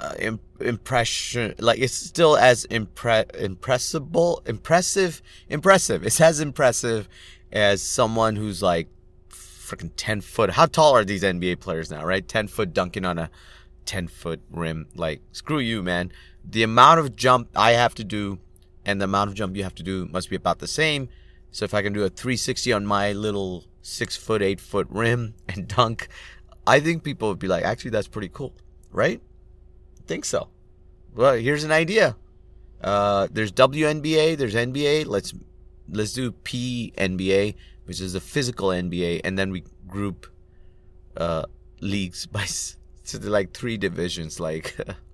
uh, 0.00 0.36
impression. 0.60 1.54
Like 1.58 1.78
it's 1.78 1.94
still 1.94 2.36
as 2.36 2.66
impre- 2.66 3.34
impressible, 3.36 4.42
impressive, 4.46 5.22
impressive. 5.48 6.04
It's 6.04 6.20
as 6.20 6.40
impressive 6.40 7.08
as 7.50 7.82
someone 7.82 8.36
who's 8.36 8.62
like 8.62 8.88
freaking 9.30 9.90
10 9.96 10.20
foot. 10.22 10.50
How 10.50 10.66
tall 10.66 10.96
are 10.96 11.04
these 11.04 11.22
NBA 11.22 11.60
players 11.60 11.90
now, 11.90 12.04
right? 12.04 12.26
10 12.26 12.48
foot 12.48 12.72
dunking 12.72 13.04
on 13.04 13.18
a 13.18 13.30
10 13.84 14.08
foot 14.08 14.40
rim. 14.50 14.86
Like, 14.94 15.20
screw 15.32 15.58
you, 15.58 15.82
man 15.82 16.12
the 16.50 16.62
amount 16.62 17.00
of 17.00 17.14
jump 17.14 17.48
I 17.54 17.72
have 17.72 17.94
to 17.96 18.04
do 18.04 18.38
and 18.84 19.00
the 19.00 19.04
amount 19.04 19.28
of 19.28 19.34
jump 19.34 19.56
you 19.56 19.62
have 19.62 19.74
to 19.76 19.82
do 19.82 20.06
must 20.06 20.30
be 20.30 20.36
about 20.36 20.60
the 20.60 20.66
same. 20.66 21.08
So 21.50 21.64
if 21.64 21.74
I 21.74 21.82
can 21.82 21.92
do 21.92 22.04
a 22.04 22.08
360 22.08 22.72
on 22.72 22.86
my 22.86 23.12
little 23.12 23.64
six 23.82 24.16
foot, 24.16 24.42
eight 24.42 24.60
foot 24.60 24.86
rim 24.90 25.34
and 25.48 25.68
dunk, 25.68 26.08
I 26.66 26.80
think 26.80 27.02
people 27.02 27.28
would 27.28 27.38
be 27.38 27.48
like, 27.48 27.64
actually, 27.64 27.90
that's 27.90 28.08
pretty 28.08 28.28
cool, 28.28 28.54
right? 28.90 29.20
I 29.98 30.02
think 30.06 30.24
so. 30.24 30.48
Well, 31.14 31.34
here's 31.34 31.64
an 31.64 31.72
idea. 31.72 32.16
Uh, 32.80 33.28
there's 33.30 33.52
WNBA, 33.52 34.36
there's 34.36 34.54
NBA. 34.54 35.06
Let's 35.06 35.34
let's 35.90 36.12
do 36.12 36.32
PNBA, 36.32 37.54
which 37.86 38.00
is 38.00 38.12
the 38.12 38.20
physical 38.20 38.68
NBA, 38.68 39.22
and 39.24 39.38
then 39.38 39.50
we 39.50 39.64
group 39.88 40.26
uh, 41.16 41.44
leagues 41.80 42.26
by 42.36 42.44
so 42.44 43.18
like 43.22 43.52
three 43.52 43.76
divisions, 43.76 44.38
like 44.38 44.76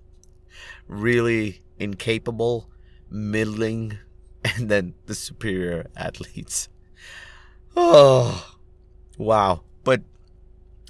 really 0.87 1.61
incapable, 1.79 2.69
middling, 3.09 3.97
and 4.43 4.69
then 4.69 4.93
the 5.05 5.15
superior 5.15 5.87
athletes. 5.95 6.69
Oh, 7.75 8.55
wow. 9.17 9.61
But 9.83 10.01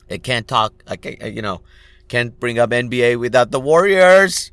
I 0.10 0.18
can't 0.18 0.48
talk, 0.48 0.84
I 0.88 0.96
can't, 0.96 1.34
you 1.34 1.42
know, 1.42 1.62
can't 2.08 2.40
bring 2.40 2.60
up 2.60 2.70
NBA 2.70 3.20
without 3.20 3.52
the 3.52 3.60
Warriors. 3.60 4.52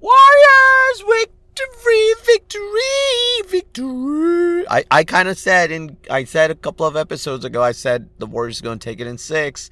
Warriors, 0.00 1.02
victory, 1.06 2.12
victory, 2.24 3.46
victory. 3.46 4.68
I, 4.68 4.84
I 4.90 5.04
kind 5.04 5.28
of 5.28 5.38
said 5.38 5.70
in, 5.70 5.96
I 6.10 6.24
said 6.24 6.50
a 6.50 6.54
couple 6.54 6.86
of 6.86 6.96
episodes 6.96 7.44
ago, 7.44 7.62
I 7.62 7.72
said 7.72 8.08
the 8.18 8.26
Warriors 8.26 8.60
are 8.60 8.64
going 8.64 8.78
to 8.78 8.84
take 8.84 9.00
it 9.00 9.06
in 9.06 9.18
six. 9.18 9.70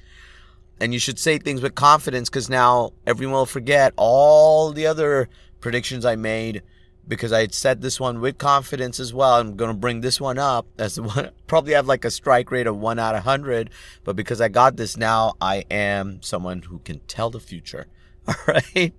And 0.79 0.93
you 0.93 0.99
should 0.99 1.19
say 1.19 1.37
things 1.37 1.61
with 1.61 1.75
confidence 1.75 2.29
because 2.29 2.49
now 2.49 2.93
everyone 3.05 3.35
will 3.35 3.45
forget 3.45 3.93
all 3.97 4.71
the 4.71 4.85
other 4.85 5.27
predictions 5.59 6.05
I 6.05 6.15
made 6.15 6.61
because 7.07 7.31
I 7.31 7.39
had 7.41 7.53
said 7.53 7.81
this 7.81 7.99
one 7.99 8.19
with 8.19 8.37
confidence 8.37 8.99
as 8.99 9.13
well. 9.13 9.35
I'm 9.35 9.55
going 9.55 9.71
to 9.71 9.77
bring 9.77 10.01
this 10.01 10.19
one 10.19 10.37
up 10.37 10.67
as 10.77 10.95
the 10.95 11.03
one, 11.03 11.31
probably 11.47 11.73
have 11.73 11.87
like 11.87 12.05
a 12.05 12.11
strike 12.11 12.51
rate 12.51 12.67
of 12.67 12.77
one 12.77 12.99
out 12.99 13.15
of 13.15 13.25
100. 13.25 13.69
But 14.03 14.15
because 14.15 14.41
I 14.41 14.49
got 14.49 14.75
this 14.75 14.97
now, 14.97 15.33
I 15.39 15.63
am 15.71 16.21
someone 16.21 16.63
who 16.63 16.79
can 16.79 16.99
tell 17.07 17.29
the 17.29 17.39
future. 17.39 17.87
All 18.27 18.35
right. 18.47 18.93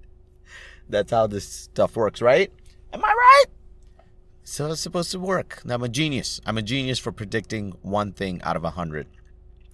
That's 0.88 1.10
how 1.10 1.26
this 1.26 1.46
stuff 1.46 1.96
works, 1.96 2.22
right? 2.22 2.50
Am 2.92 3.04
I 3.04 3.08
right? 3.08 3.44
So 4.42 4.72
it's 4.72 4.80
supposed 4.80 5.10
to 5.12 5.20
work. 5.20 5.60
Now 5.64 5.74
I'm 5.74 5.82
a 5.82 5.88
genius. 5.90 6.40
I'm 6.46 6.56
a 6.56 6.62
genius 6.62 6.98
for 6.98 7.12
predicting 7.12 7.76
one 7.82 8.12
thing 8.12 8.40
out 8.42 8.56
of 8.56 8.64
a 8.64 8.70
hundred. 8.70 9.06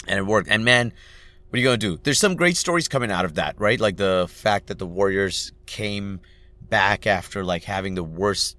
And 0.08 0.18
it 0.18 0.26
worked. 0.26 0.48
And 0.50 0.64
man, 0.64 0.92
what 1.54 1.58
are 1.58 1.60
you 1.60 1.68
going 1.68 1.78
to 1.78 1.86
do? 1.94 2.00
There's 2.02 2.18
some 2.18 2.34
great 2.34 2.56
stories 2.56 2.88
coming 2.88 3.12
out 3.12 3.24
of 3.24 3.36
that, 3.36 3.54
right? 3.60 3.78
Like 3.78 3.96
the 3.96 4.26
fact 4.28 4.66
that 4.66 4.80
the 4.80 4.88
Warriors 4.88 5.52
came 5.66 6.18
back 6.68 7.06
after 7.06 7.44
like 7.44 7.62
having 7.62 7.94
the 7.94 8.02
worst 8.02 8.56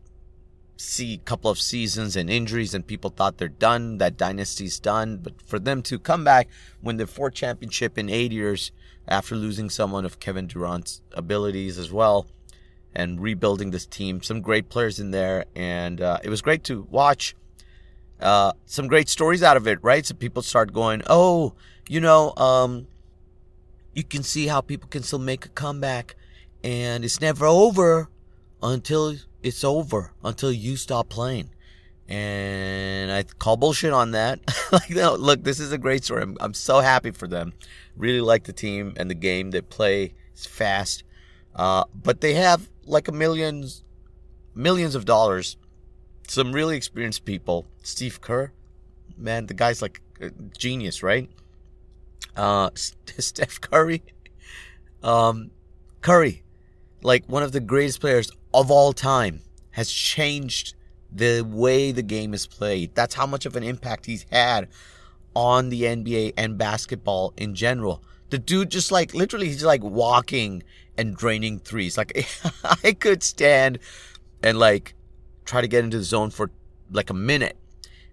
see 0.77 1.17
couple 1.25 1.51
of 1.51 1.59
seasons 1.59 2.15
and 2.15 2.29
injuries 2.29 2.73
and 2.73 2.87
people 2.87 3.09
thought 3.09 3.37
they're 3.37 3.49
done 3.49 3.97
that 3.97 4.15
dynasty's 4.15 4.79
done 4.79 5.17
but 5.17 5.41
for 5.41 5.57
them 5.57 5.81
to 5.81 5.97
come 5.99 6.23
back 6.23 6.47
win 6.81 6.97
the 6.97 7.07
fourth 7.07 7.33
championship 7.33 7.97
in 7.97 8.09
eight 8.09 8.31
years 8.31 8.71
after 9.07 9.35
losing 9.35 9.69
someone 9.69 10.03
of 10.03 10.19
kevin 10.19 10.47
durant's 10.47 11.01
abilities 11.13 11.77
as 11.77 11.93
well 11.93 12.27
and 12.93 13.21
rebuilding 13.21 13.71
this 13.71 13.85
team 13.85 14.21
some 14.21 14.41
great 14.41 14.67
players 14.67 14.99
in 14.99 15.11
there 15.11 15.45
and 15.55 16.01
uh, 16.01 16.19
it 16.23 16.29
was 16.29 16.41
great 16.41 16.63
to 16.63 16.85
watch 16.91 17.35
uh, 18.25 18.51
some 18.65 18.87
great 18.87 19.07
stories 19.07 19.43
out 19.43 19.57
of 19.57 19.67
it 19.67 19.79
right 19.81 20.05
so 20.05 20.13
people 20.13 20.41
start 20.41 20.73
going 20.73 21.01
oh 21.07 21.53
you 21.87 22.01
know 22.01 22.33
um, 22.35 22.87
you 23.93 24.03
can 24.03 24.23
see 24.23 24.47
how 24.47 24.61
people 24.61 24.89
can 24.89 25.03
still 25.03 25.19
make 25.19 25.45
a 25.45 25.49
comeback 25.49 26.15
and 26.63 27.05
it's 27.05 27.21
never 27.21 27.45
over 27.45 28.09
until 28.63 29.15
it's 29.43 29.63
over 29.63 30.11
until 30.23 30.51
you 30.51 30.75
stop 30.75 31.09
playing. 31.09 31.51
And 32.07 33.11
I 33.11 33.23
call 33.23 33.57
bullshit 33.57 33.93
on 33.93 34.11
that. 34.11 34.39
like, 34.71 34.89
no, 34.89 35.15
look, 35.15 35.43
this 35.43 35.59
is 35.59 35.71
a 35.71 35.77
great 35.77 36.03
story. 36.03 36.23
I'm, 36.23 36.37
I'm 36.39 36.53
so 36.53 36.79
happy 36.79 37.11
for 37.11 37.27
them. 37.27 37.53
Really 37.95 38.21
like 38.21 38.43
the 38.43 38.53
team 38.53 38.93
and 38.97 39.09
the 39.09 39.15
game. 39.15 39.51
They 39.51 39.61
play 39.61 40.13
fast, 40.35 41.03
uh, 41.55 41.85
but 41.93 42.21
they 42.21 42.33
have 42.33 42.67
like 42.85 43.07
a 43.07 43.11
millions, 43.11 43.83
millions 44.55 44.95
of 44.95 45.05
dollars. 45.05 45.57
Some 46.27 46.51
really 46.51 46.75
experienced 46.75 47.25
people. 47.25 47.65
Steve 47.83 48.21
Kerr, 48.21 48.51
man, 49.17 49.45
the 49.45 49.53
guy's 49.53 49.81
like 49.81 50.01
genius, 50.57 51.03
right? 51.03 51.29
Uh, 52.35 52.69
Steph 52.75 53.61
Curry, 53.61 54.03
um, 55.03 55.51
Curry, 56.01 56.43
like 57.03 57.25
one 57.27 57.43
of 57.43 57.51
the 57.51 57.59
greatest 57.59 58.01
players 58.01 58.31
of 58.53 58.71
all 58.71 58.93
time, 58.93 59.41
has 59.71 59.91
changed 59.91 60.73
the 61.11 61.41
way 61.41 61.91
the 61.91 62.03
game 62.03 62.33
is 62.33 62.47
played. 62.47 62.93
That's 62.95 63.15
how 63.15 63.25
much 63.25 63.45
of 63.45 63.55
an 63.55 63.63
impact 63.63 64.05
he's 64.05 64.25
had 64.31 64.67
on 65.35 65.69
the 65.69 65.83
NBA 65.83 66.33
and 66.37 66.57
basketball 66.57 67.33
in 67.37 67.55
general. 67.55 68.03
The 68.29 68.37
dude 68.37 68.71
just 68.71 68.91
like 68.91 69.13
literally 69.13 69.47
he's 69.47 69.63
like 69.63 69.83
walking 69.83 70.63
and 70.97 71.15
draining 71.15 71.59
threes. 71.59 71.97
Like 71.97 72.27
I 72.83 72.93
could 72.93 73.21
stand 73.21 73.79
and 74.41 74.57
like 74.57 74.94
try 75.45 75.61
to 75.61 75.67
get 75.67 75.83
into 75.83 75.97
the 75.97 76.03
zone 76.03 76.29
for 76.29 76.51
like 76.91 77.09
a 77.09 77.13
minute 77.13 77.57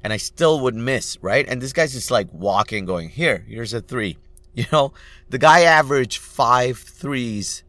and 0.05 0.13
I 0.13 0.17
still 0.17 0.61
would 0.61 0.75
miss, 0.75 1.17
right? 1.23 1.47
And 1.49 1.61
this 1.61 1.73
guy's 1.73 1.93
just 1.93 2.11
like 2.11 2.29
walking 2.33 2.85
going, 2.85 3.09
"Here, 3.09 3.45
here's 3.49 3.75
a 3.75 3.81
3." 3.81 4.19
You 4.55 4.67
know, 4.71 4.93
the 5.31 5.39
guy 5.39 5.63
averaged 5.63 6.19
five 6.19 6.77
threes 6.77 7.65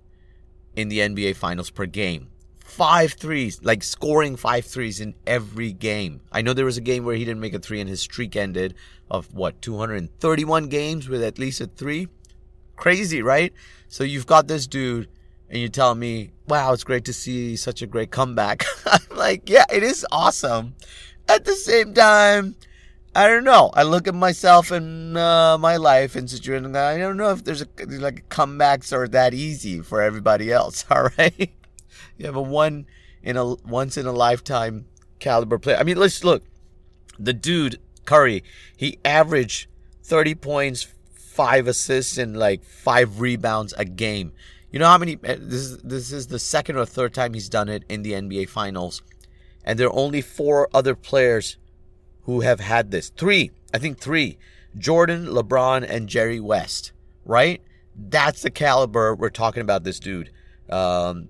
in 0.76 0.90
the 0.90 1.00
NBA 1.00 1.38
finals 1.38 1.70
per 1.70 1.86
game 1.86 2.28
five 2.74 3.14
threes, 3.14 3.60
like 3.64 3.84
scoring 3.84 4.36
five 4.36 4.66
threes 4.66 5.00
in 5.00 5.14
every 5.28 5.72
game. 5.72 6.22
I 6.32 6.42
know 6.42 6.54
there 6.54 6.66
was 6.66 6.78
a 6.78 6.82
game 6.82 7.06
where 7.06 7.16
he 7.16 7.24
didn't 7.24 7.40
make 7.40 7.54
a 7.54 7.60
three 7.60 7.80
and 7.80 7.88
his 7.88 8.02
streak 8.02 8.36
ended 8.36 8.74
of 9.12 9.32
what, 9.32 9.62
231 9.62 10.70
games 10.70 11.08
with 11.08 11.22
at 11.22 11.38
least 11.38 11.62
a 11.62 11.68
three? 11.68 12.08
Crazy, 12.76 13.22
right? 13.22 13.54
So 13.88 14.04
you've 14.04 14.26
got 14.26 14.48
this 14.48 14.66
dude 14.66 15.08
and 15.54 15.62
you 15.62 15.70
tell 15.70 15.94
me, 15.94 16.32
wow, 16.48 16.74
it's 16.74 16.84
great 16.84 17.06
to 17.06 17.14
see 17.14 17.56
such 17.56 17.84
a 17.84 17.88
great 17.88 18.10
comeback. 18.10 18.66
I'm 18.88 19.16
like, 19.16 19.48
yeah, 19.48 19.66
it 19.72 19.84
is 19.84 20.04
awesome. 20.12 20.74
At 21.30 21.46
the 21.46 21.54
same 21.54 21.94
time, 21.94 22.56
I 23.14 23.28
don't 23.28 23.44
know. 23.44 23.70
I 23.76 23.84
look 23.84 24.08
at 24.08 24.16
myself 24.16 24.72
and 24.72 25.16
uh, 25.16 25.60
my 25.60 25.78
life 25.78 26.16
and 26.16 26.28
situation. 26.28 26.76
I 26.76 26.98
don't 26.98 27.18
know 27.18 27.30
if 27.30 27.44
there's 27.44 27.62
a, 27.62 27.68
like 27.86 28.30
comebacks 28.30 28.92
are 28.92 29.08
that 29.10 29.36
easy 29.36 29.80
for 29.82 30.02
everybody 30.02 30.52
else. 30.52 30.86
All 30.92 31.10
right. 31.20 31.52
You 32.18 32.26
have 32.26 32.36
a 32.36 32.42
one 32.42 32.88
in 33.22 33.38
a 33.38 33.54
once 33.54 33.96
in 33.96 34.08
a 34.08 34.12
lifetime 34.12 34.88
caliber 35.20 35.60
player. 35.60 35.78
I 35.78 35.84
mean, 35.84 35.98
let's 35.98 36.24
look. 36.24 36.44
The 37.20 37.34
dude 37.34 37.80
Curry, 38.06 38.44
he 38.76 38.98
averaged 39.06 39.68
30 40.02 40.34
points, 40.34 40.88
five 41.14 41.68
assists, 41.68 42.18
and 42.18 42.36
like 42.36 42.64
five 42.64 43.20
rebounds 43.20 43.72
a 43.78 43.86
game. 43.86 44.34
You 44.74 44.80
know 44.80 44.88
how 44.88 44.98
many? 44.98 45.20
Eh, 45.24 45.38
this 45.40 45.62
is 45.62 45.78
this 45.84 46.12
is 46.12 46.28
the 46.28 46.40
second 46.40 46.78
or 46.78 46.86
third 46.88 47.14
time 47.14 47.36
he's 47.36 47.48
done 47.48 47.70
it 47.70 47.84
in 47.88 48.02
the 48.02 48.14
NBA 48.14 48.50
Finals, 48.50 49.04
and 49.64 49.78
there 49.78 49.88
are 49.88 49.96
only 49.96 50.20
four 50.20 50.68
other 50.74 50.96
players 50.96 51.58
who 52.24 52.42
have 52.42 52.60
had 52.60 52.90
this. 52.90 53.10
Three, 53.10 53.52
I 53.72 53.78
think 53.78 54.00
three: 54.00 54.40
Jordan, 54.76 55.28
LeBron, 55.28 55.88
and 55.88 56.10
Jerry 56.10 56.40
West. 56.40 56.92
Right? 57.24 57.62
That's 57.96 58.42
the 58.42 58.50
caliber 58.50 59.14
we're 59.14 59.30
talking 59.30 59.62
about. 59.62 59.84
This 59.84 60.00
dude. 60.00 60.32
Um, 60.72 61.30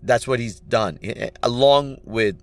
that's 0.00 0.28
what 0.28 0.38
he's 0.38 0.60
done, 0.60 1.00
along 1.42 1.98
with, 2.04 2.40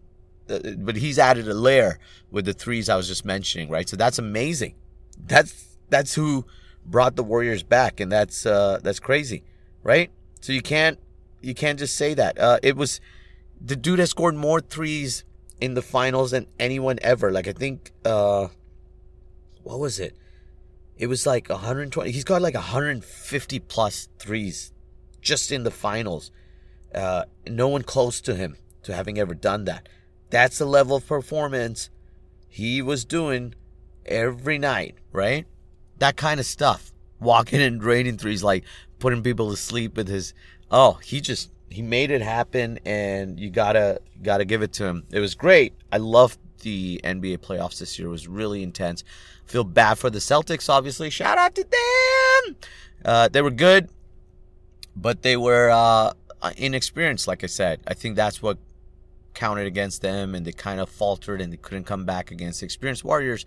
uh, 0.50 0.60
but 0.78 0.98
he's 0.98 1.18
added 1.18 1.48
a 1.48 1.54
layer 1.54 2.00
with 2.32 2.44
the 2.44 2.54
threes 2.54 2.90
I 2.90 2.98
was 2.98 3.08
just 3.08 3.24
mentioning, 3.24 3.70
right? 3.70 3.88
So 3.88 3.96
that's 3.96 4.20
amazing. 4.20 4.76
That's 5.18 5.78
that's 5.88 6.16
who 6.16 6.46
brought 6.86 7.16
the 7.16 7.24
Warriors 7.24 7.64
back, 7.64 8.02
and 8.02 8.12
that's 8.12 8.46
uh, 8.46 8.80
that's 8.84 9.00
crazy, 9.00 9.46
right? 9.84 10.12
So 10.44 10.52
you 10.52 10.62
can't 10.62 11.00
you 11.42 11.54
can't 11.54 11.80
just 11.80 11.96
say 11.96 12.14
that. 12.16 12.38
Uh, 12.38 12.60
it 12.62 12.76
was 12.76 13.00
the 13.62 13.78
dude 13.78 14.00
has 14.00 14.10
scored 14.10 14.36
more 14.36 14.60
threes 14.60 15.24
in 15.62 15.74
the 15.74 15.82
finals 15.82 16.32
than 16.32 16.48
anyone 16.60 17.00
ever. 17.02 17.32
Like 17.32 17.48
I 17.48 17.54
think, 17.54 17.94
uh, 18.04 18.50
what 19.64 19.80
was 19.80 20.02
it? 20.02 20.18
It 20.98 21.08
was 21.08 21.26
like 21.26 21.48
120. 21.48 22.12
He's 22.12 22.26
got 22.26 22.42
like 22.42 22.56
150 22.56 23.60
plus 23.60 24.10
threes 24.20 24.74
just 25.22 25.50
in 25.50 25.64
the 25.64 25.72
finals. 25.72 26.30
Uh, 26.94 27.24
no 27.48 27.70
one 27.70 27.84
close 27.84 28.20
to 28.20 28.36
him 28.36 28.58
to 28.84 28.94
having 28.94 29.18
ever 29.18 29.34
done 29.34 29.64
that. 29.64 29.88
That's 30.30 30.58
the 30.58 30.66
level 30.66 30.98
of 30.98 31.08
performance 31.08 31.90
he 32.50 32.82
was 32.82 33.06
doing 33.06 33.56
every 34.06 34.58
night, 34.58 34.96
right? 35.14 35.48
That 36.00 36.18
kind 36.18 36.42
of 36.42 36.46
stuff. 36.46 36.93
Walking 37.24 37.62
and 37.62 37.80
draining 37.80 38.18
threes, 38.18 38.44
like 38.44 38.64
putting 39.00 39.24
people 39.24 39.50
to 39.52 39.58
sleep 39.58 39.98
with 39.98 40.08
his. 40.08 40.34
Oh, 40.70 40.94
he 41.04 41.22
just 41.22 41.52
he 41.70 41.82
made 41.82 42.12
it 42.12 42.22
happen, 42.22 42.80
and 42.86 43.40
you 43.40 43.50
gotta 43.50 44.02
gotta 44.22 44.46
give 44.46 44.62
it 44.62 44.74
to 44.74 44.86
him. 44.86 45.04
It 45.12 45.20
was 45.20 45.36
great. 45.36 45.74
I 45.92 45.98
loved 45.98 46.38
the 46.62 47.02
NBA 47.04 47.40
playoffs 47.40 47.80
this 47.80 47.98
year. 47.98 48.08
It 48.08 48.12
was 48.12 48.28
really 48.28 48.64
intense. 48.64 49.04
Feel 49.46 49.64
bad 49.64 49.98
for 49.98 50.10
the 50.10 50.20
Celtics, 50.20 50.70
obviously. 50.70 51.10
Shout 51.10 51.38
out 51.38 51.56
to 51.56 51.64
them. 51.64 52.56
Uh, 53.04 53.28
they 53.28 53.42
were 53.42 53.52
good, 53.52 53.90
but 54.96 55.22
they 55.22 55.36
were 55.36 55.70
uh, 55.70 56.14
inexperienced, 56.58 57.28
like 57.28 57.44
I 57.44 57.48
said. 57.48 57.82
I 57.86 57.94
think 57.94 58.16
that's 58.16 58.42
what 58.42 58.58
counted 59.34 59.68
against 59.68 60.02
them, 60.02 60.36
and 60.36 60.46
they 60.46 60.52
kind 60.52 60.80
of 60.80 60.90
faltered 60.90 61.42
and 61.42 61.52
they 61.52 61.58
couldn't 61.58 61.86
come 61.86 62.06
back 62.06 62.32
against 62.32 62.64
experienced 62.64 63.04
Warriors. 63.04 63.46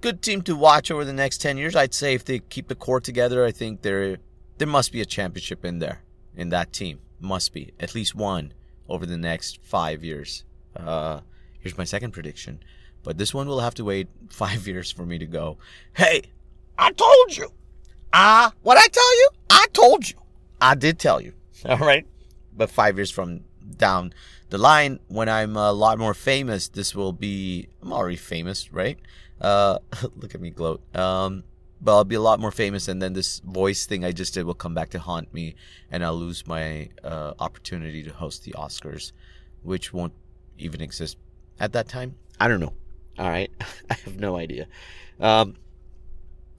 Good 0.00 0.22
team 0.22 0.42
to 0.42 0.54
watch 0.54 0.90
over 0.90 1.04
the 1.04 1.12
next 1.12 1.38
10 1.38 1.56
years. 1.56 1.74
I'd 1.74 1.94
say 1.94 2.14
if 2.14 2.24
they 2.24 2.38
keep 2.38 2.68
the 2.68 2.74
core 2.74 3.00
together, 3.00 3.44
I 3.44 3.50
think 3.50 3.82
there 3.82 4.18
there 4.58 4.68
must 4.68 4.92
be 4.92 5.00
a 5.00 5.06
championship 5.06 5.64
in 5.64 5.78
there, 5.78 6.02
in 6.34 6.48
that 6.50 6.72
team. 6.72 7.00
Must 7.20 7.52
be. 7.52 7.72
At 7.80 7.94
least 7.94 8.14
one 8.14 8.52
over 8.88 9.06
the 9.06 9.16
next 9.16 9.58
five 9.62 10.04
years. 10.04 10.44
Uh, 10.74 11.20
here's 11.60 11.78
my 11.78 11.84
second 11.84 12.12
prediction. 12.12 12.60
But 13.02 13.18
this 13.18 13.32
one 13.32 13.46
will 13.48 13.60
have 13.60 13.74
to 13.74 13.84
wait 13.84 14.08
five 14.30 14.66
years 14.66 14.90
for 14.90 15.06
me 15.06 15.18
to 15.18 15.26
go, 15.26 15.58
hey, 15.94 16.22
I 16.78 16.92
told 16.92 17.36
you. 17.36 17.52
Ah, 18.12 18.52
what 18.62 18.78
I 18.78 18.86
tell 18.88 19.16
you? 19.16 19.28
I 19.50 19.66
told 19.72 20.08
you. 20.08 20.16
I 20.60 20.74
did 20.74 20.98
tell 20.98 21.20
you. 21.20 21.32
All 21.64 21.78
right. 21.78 22.06
But 22.56 22.70
five 22.70 22.96
years 22.96 23.10
from 23.10 23.40
down 23.76 24.14
the 24.48 24.58
line, 24.58 25.00
when 25.08 25.28
I'm 25.28 25.56
a 25.56 25.72
lot 25.72 25.98
more 25.98 26.14
famous, 26.14 26.68
this 26.68 26.94
will 26.94 27.12
be, 27.12 27.68
I'm 27.82 27.92
already 27.92 28.16
famous, 28.16 28.72
right? 28.72 28.98
Uh, 29.40 29.78
look 30.16 30.34
at 30.34 30.40
me 30.40 30.50
gloat. 30.50 30.82
Um, 30.94 31.44
but 31.80 31.94
I'll 31.94 32.04
be 32.04 32.14
a 32.14 32.20
lot 32.20 32.40
more 32.40 32.50
famous, 32.50 32.88
and 32.88 33.02
then 33.02 33.12
this 33.12 33.40
voice 33.40 33.86
thing 33.86 34.04
I 34.04 34.12
just 34.12 34.34
did 34.34 34.44
will 34.44 34.54
come 34.54 34.74
back 34.74 34.90
to 34.90 34.98
haunt 34.98 35.32
me, 35.34 35.54
and 35.90 36.04
I'll 36.04 36.16
lose 36.16 36.46
my 36.46 36.88
uh, 37.04 37.34
opportunity 37.38 38.02
to 38.02 38.12
host 38.12 38.44
the 38.44 38.52
Oscars, 38.52 39.12
which 39.62 39.92
won't 39.92 40.14
even 40.58 40.80
exist 40.80 41.18
at 41.60 41.72
that 41.72 41.88
time. 41.88 42.16
I 42.40 42.48
don't 42.48 42.60
know. 42.60 42.72
All 43.18 43.28
right, 43.28 43.50
I 43.90 43.94
have 43.94 44.18
no 44.18 44.36
idea. 44.36 44.68
Um, 45.20 45.56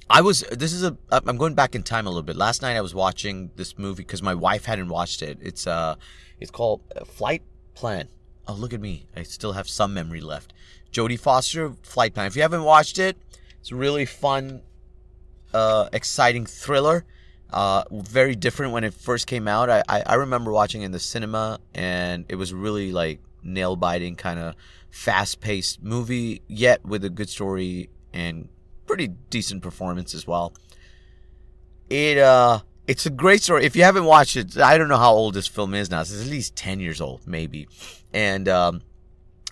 I 0.09 0.21
was. 0.21 0.41
This 0.51 0.71
is 0.71 0.83
a. 0.83 0.97
I'm 1.11 1.37
going 1.37 1.55
back 1.55 1.75
in 1.75 1.83
time 1.83 2.05
a 2.05 2.09
little 2.09 2.23
bit. 2.23 2.35
Last 2.35 2.61
night 2.61 2.77
I 2.77 2.81
was 2.81 2.95
watching 2.95 3.51
this 3.55 3.77
movie 3.77 4.03
because 4.03 4.21
my 4.21 4.35
wife 4.35 4.65
hadn't 4.65 4.89
watched 4.89 5.21
it. 5.21 5.37
It's 5.41 5.67
uh, 5.67 5.95
it's 6.39 6.51
called 6.51 6.81
uh, 6.95 7.05
Flight 7.05 7.43
Plan. 7.73 8.07
Oh, 8.47 8.53
look 8.53 8.73
at 8.73 8.79
me. 8.79 9.07
I 9.15 9.23
still 9.23 9.53
have 9.53 9.67
some 9.67 9.93
memory 9.93 10.21
left. 10.21 10.53
Jodie 10.91 11.19
Foster, 11.19 11.73
Flight 11.83 12.13
Plan. 12.13 12.27
If 12.27 12.35
you 12.35 12.41
haven't 12.41 12.63
watched 12.63 12.97
it, 12.97 13.17
it's 13.59 13.71
a 13.71 13.75
really 13.75 14.05
fun, 14.05 14.61
uh, 15.53 15.89
exciting 15.93 16.45
thriller. 16.45 17.05
Uh, 17.49 17.83
very 17.91 18.35
different 18.35 18.73
when 18.73 18.83
it 18.83 18.93
first 18.93 19.27
came 19.27 19.47
out. 19.47 19.69
I, 19.69 19.83
I, 19.87 20.03
I 20.05 20.13
remember 20.15 20.51
watching 20.51 20.81
in 20.81 20.91
the 20.91 20.99
cinema, 20.99 21.59
and 21.73 22.25
it 22.27 22.35
was 22.35 22.53
really 22.53 22.91
like 22.91 23.19
nail 23.43 23.75
biting, 23.75 24.15
kind 24.15 24.39
of 24.39 24.55
fast 24.89 25.39
paced 25.39 25.81
movie, 25.81 26.41
yet 26.47 26.85
with 26.85 27.05
a 27.05 27.09
good 27.09 27.29
story 27.29 27.89
and 28.13 28.49
pretty 28.85 29.09
decent 29.29 29.61
performance 29.61 30.13
as 30.13 30.25
well. 30.25 30.53
it 31.89 32.17
uh 32.17 32.59
it's 32.87 33.05
a 33.05 33.09
great 33.09 33.41
story. 33.43 33.65
If 33.65 33.75
you 33.75 33.83
haven't 33.83 34.05
watched 34.05 34.37
it, 34.37 34.57
I 34.57 34.77
don't 34.77 34.87
know 34.87 34.97
how 34.97 35.11
old 35.11 35.33
this 35.33 35.45
film 35.47 35.73
is 35.73 35.91
now. 35.91 36.01
It's 36.01 36.21
at 36.21 36.27
least 36.27 36.55
ten 36.55 36.79
years 36.79 37.01
old, 37.01 37.27
maybe. 37.27 37.67
And 38.13 38.47
um, 38.47 38.81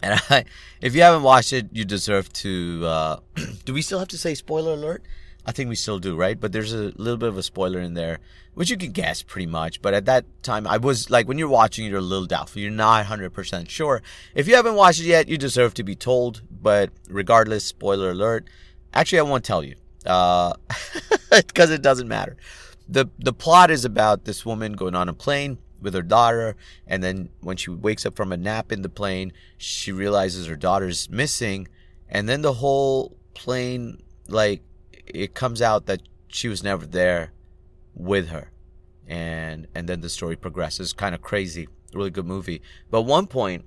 and 0.02 0.22
I, 0.30 0.46
if 0.82 0.96
you 0.96 1.02
haven't 1.02 1.24
watched 1.24 1.54
it, 1.54 1.68
you 1.72 1.86
deserve 1.86 2.32
to. 2.34 2.86
Uh, 2.86 3.20
do 3.66 3.74
we 3.74 3.82
still 3.82 4.00
have 4.00 4.08
to 4.10 4.18
say 4.18 4.36
spoiler 4.36 4.74
alert? 4.74 5.04
I 5.46 5.52
think 5.52 5.70
we 5.70 5.76
still 5.76 6.00
do, 6.00 6.16
right? 6.16 6.40
But 6.40 6.52
there's 6.52 6.74
a 6.74 6.92
little 6.96 7.18
bit 7.18 7.30
of 7.30 7.38
a 7.38 7.44
spoiler 7.44 7.80
in 7.80 7.94
there, 7.94 8.18
which 8.56 8.72
you 8.72 8.78
can 8.78 8.92
guess 8.92 9.22
pretty 9.22 9.46
much. 9.46 9.80
But 9.80 9.94
at 9.94 10.06
that 10.06 10.26
time, 10.42 10.66
I 10.66 10.78
was 10.78 11.12
like, 11.12 11.28
when 11.28 11.38
you're 11.38 11.48
watching, 11.48 11.86
you're 11.86 12.00
a 12.00 12.02
little 12.02 12.26
doubtful. 12.26 12.62
You're 12.62 12.72
not 12.72 13.06
100% 13.06 13.70
sure. 13.70 14.02
If 14.34 14.48
you 14.48 14.56
haven't 14.56 14.74
watched 14.74 15.02
it 15.02 15.06
yet, 15.06 15.28
you 15.28 15.38
deserve 15.38 15.76
to 15.76 15.84
be 15.84 15.96
told. 15.96 16.42
But 16.50 16.90
regardless, 17.08 17.64
spoiler 17.64 18.10
alert. 18.10 18.48
Actually, 18.92 19.20
I 19.20 19.24
won't 19.24 19.44
tell 19.44 19.64
you 19.64 19.76
because 20.00 20.56
uh, 21.32 21.74
it 21.74 21.82
doesn't 21.82 22.08
matter. 22.08 22.38
the 22.90 23.08
The 23.20 23.34
plot 23.34 23.70
is 23.70 23.86
about 23.86 24.26
this 24.26 24.46
woman 24.46 24.74
going 24.74 24.96
on 24.96 25.10
a 25.10 25.14
plane 25.14 25.60
with 25.82 25.94
her 25.94 26.02
daughter, 26.02 26.56
and 26.88 27.04
then 27.04 27.30
when 27.42 27.58
she 27.58 27.70
wakes 27.70 28.06
up 28.06 28.16
from 28.16 28.32
a 28.32 28.38
nap 28.38 28.72
in 28.72 28.82
the 28.82 28.90
plane, 28.90 29.34
she 29.58 29.92
realizes 29.92 30.48
her 30.48 30.56
daughter's 30.56 31.10
missing, 31.10 31.68
and 32.10 32.28
then 32.28 32.42
the 32.42 32.54
whole 32.54 33.18
plane 33.34 34.02
like 34.28 34.62
it 35.06 35.34
comes 35.34 35.62
out 35.62 35.86
that 35.86 36.02
she 36.28 36.48
was 36.48 36.64
never 36.64 36.86
there 36.86 37.32
with 37.94 38.30
her. 38.30 38.52
And 39.08 39.68
and 39.76 39.88
then 39.88 40.02
the 40.02 40.10
story 40.10 40.36
progresses. 40.36 40.94
Kind 40.94 41.14
of 41.14 41.22
crazy. 41.22 41.68
Really 41.94 42.10
good 42.10 42.26
movie. 42.26 42.62
But 42.90 43.04
one 43.04 43.28
point 43.28 43.66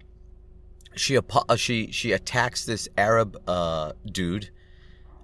she 0.97 1.17
uh, 1.17 1.57
she 1.57 1.91
she 1.93 2.13
attacks 2.13 2.65
this 2.65 2.89
arab 2.99 3.41
uh, 3.47 3.93
dude 4.05 4.51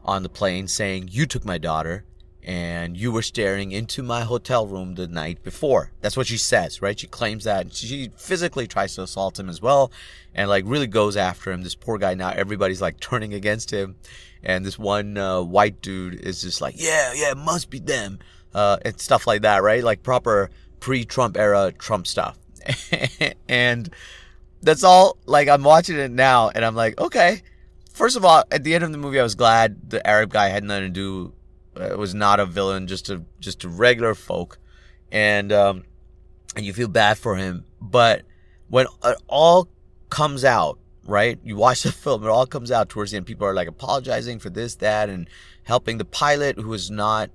on 0.05 0.23
the 0.23 0.29
plane 0.29 0.69
saying 0.69 1.09
you 1.11 1.27
took 1.27 1.45
my 1.45 1.59
daughter 1.59 2.05
and 2.45 2.97
you 2.97 3.11
were 3.11 3.23
staring 3.23 3.73
into 3.73 4.03
my 4.03 4.21
hotel 4.23 4.67
room 4.67 4.95
the 4.95 5.07
night 5.07 5.43
before. 5.43 5.93
That's 6.03 6.17
what 6.17 6.27
she 6.27 6.37
says, 6.37 6.83
right? 6.83 6.99
She 6.99 7.07
claims 7.07 7.45
that. 7.45 7.75
She 7.75 8.11
physically 8.17 8.67
tries 8.67 8.95
to 8.97 9.03
assault 9.03 9.39
him 9.39 9.49
as 9.49 9.63
well 9.63 9.91
and 10.35 10.49
like 10.49 10.65
really 10.67 10.87
goes 10.87 11.17
after 11.17 11.51
him. 11.51 11.63
This 11.63 11.75
poor 11.75 11.97
guy 11.97 12.15
now, 12.15 12.31
everybody's 12.31 12.83
like 12.83 13.01
turning 13.01 13.33
against 13.33 13.71
him. 13.71 13.97
And 14.43 14.65
this 14.65 14.79
one 14.79 15.17
uh, 15.17 15.41
white 15.41 15.81
dude 15.81 16.15
is 16.15 16.43
just 16.43 16.61
like, 16.61 16.75
yeah, 16.77 17.15
yeah, 17.15 17.31
it 17.31 17.39
must 17.39 17.71
be 17.71 17.79
them. 17.79 18.19
Uh, 18.53 18.77
and 18.85 19.01
stuff 19.01 19.27
like 19.27 19.43
that, 19.43 19.63
right? 19.63 19.83
Like 19.83 20.03
proper 20.03 20.51
pre 20.81 21.05
Trump 21.05 21.39
era 21.39 21.73
Trump 21.73 22.07
stuff. 22.07 22.39
and 23.49 23.89
that's 24.63 24.85
all, 24.85 25.17
like, 25.25 25.49
I'm 25.49 25.63
watching 25.63 25.97
it 25.99 26.11
now 26.11 26.51
and 26.51 26.65
I'm 26.65 26.75
like, 26.75 27.01
okay. 27.01 27.43
First 27.91 28.17
of 28.17 28.25
all, 28.25 28.45
at 28.51 28.65
the 28.65 28.75
end 28.75 28.85
of 28.85 28.93
the 28.93 28.99
movie, 28.99 29.19
I 29.19 29.23
was 29.23 29.35
glad 29.35 29.91
the 29.91 30.07
Arab 30.07 30.33
guy 30.33 30.49
had 30.49 30.65
nothing 30.65 30.85
to 30.85 30.89
do 30.91 31.33
uh, 31.77 31.97
was 31.97 32.15
not 32.15 32.41
a 32.41 32.47
villain, 32.47 32.87
just 32.87 33.11
a 33.11 33.23
just 33.41 33.65
a 33.65 33.69
regular 33.69 34.15
folk, 34.15 34.59
and 35.11 35.53
um, 35.53 35.85
and 36.57 36.65
you 36.65 36.73
feel 36.73 36.89
bad 36.89 37.19
for 37.19 37.37
him. 37.37 37.65
But 37.81 38.23
when 38.69 38.87
it 39.05 39.19
all 39.29 39.69
comes 40.11 40.45
out, 40.45 40.79
right? 41.07 41.39
You 41.45 41.57
watch 41.57 41.83
the 41.83 41.93
film, 42.05 42.25
it 42.25 42.29
all 42.29 42.47
comes 42.47 42.71
out 42.71 42.89
towards 42.89 43.11
the 43.11 43.19
end. 43.19 43.27
People 43.27 43.47
are 43.47 43.55
like 43.55 43.69
apologizing 43.69 44.39
for 44.39 44.51
this, 44.51 44.77
that, 44.77 45.09
and 45.09 45.29
helping 45.65 45.99
the 45.99 46.05
pilot 46.05 46.59
who 46.59 46.73
is 46.73 46.91
not 46.91 47.31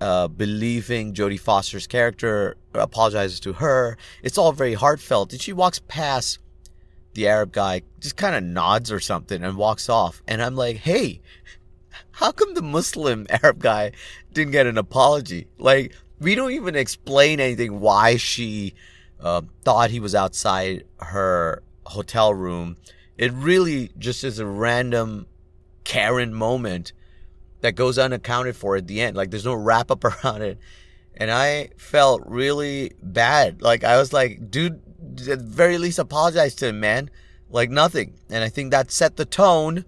uh, 0.00 0.28
believing 0.28 1.14
Jodie 1.14 1.40
Foster's 1.40 1.86
character 1.86 2.56
apologizes 2.74 3.40
to 3.40 3.54
her. 3.54 3.96
It's 4.22 4.38
all 4.38 4.52
very 4.52 4.74
heartfelt. 4.74 5.32
And 5.32 5.40
she 5.40 5.52
walks 5.52 5.80
past 5.88 6.38
the 7.14 7.28
Arab 7.28 7.52
guy, 7.52 7.82
just 8.00 8.16
kind 8.16 8.34
of 8.34 8.42
nods 8.42 8.90
or 8.90 9.00
something 9.00 9.42
and 9.42 9.56
walks 9.56 9.88
off. 9.88 10.22
And 10.26 10.42
I'm 10.42 10.56
like, 10.56 10.78
hey, 10.78 11.20
how 12.12 12.32
come 12.32 12.54
the 12.54 12.62
Muslim 12.62 13.26
Arab 13.42 13.60
guy 13.60 13.92
didn't 14.32 14.52
get 14.52 14.66
an 14.66 14.78
apology? 14.78 15.48
Like, 15.58 15.92
we 16.20 16.34
don't 16.34 16.52
even 16.52 16.76
explain 16.76 17.40
anything 17.40 17.80
why 17.80 18.16
she 18.16 18.74
uh, 19.20 19.42
thought 19.62 19.90
he 19.90 20.00
was 20.00 20.14
outside 20.14 20.84
her 21.00 21.62
hotel 21.86 22.32
room. 22.32 22.76
It 23.16 23.32
really 23.32 23.90
just 23.98 24.24
is 24.24 24.38
a 24.38 24.46
random 24.46 25.26
Karen 25.84 26.34
moment 26.34 26.92
that 27.60 27.72
goes 27.72 27.98
unaccounted 27.98 28.56
for 28.56 28.76
at 28.76 28.86
the 28.86 29.00
end. 29.00 29.16
Like, 29.16 29.30
there's 29.30 29.44
no 29.44 29.54
wrap 29.54 29.90
up 29.90 30.04
around 30.24 30.42
it. 30.42 30.58
And 31.16 31.30
I 31.30 31.70
felt 31.76 32.22
really 32.26 32.92
bad. 33.02 33.62
Like, 33.62 33.84
I 33.84 33.96
was 33.98 34.12
like, 34.12 34.50
dude, 34.50 34.80
at 35.28 35.38
the 35.38 35.44
very 35.44 35.78
least, 35.78 35.98
apologize 35.98 36.54
to 36.56 36.68
him, 36.68 36.80
man. 36.80 37.08
Like, 37.50 37.70
nothing. 37.70 38.14
And 38.30 38.42
I 38.42 38.48
think 38.48 38.70
that 38.70 38.90
set 38.90 39.16
the 39.16 39.24
tone 39.24 39.84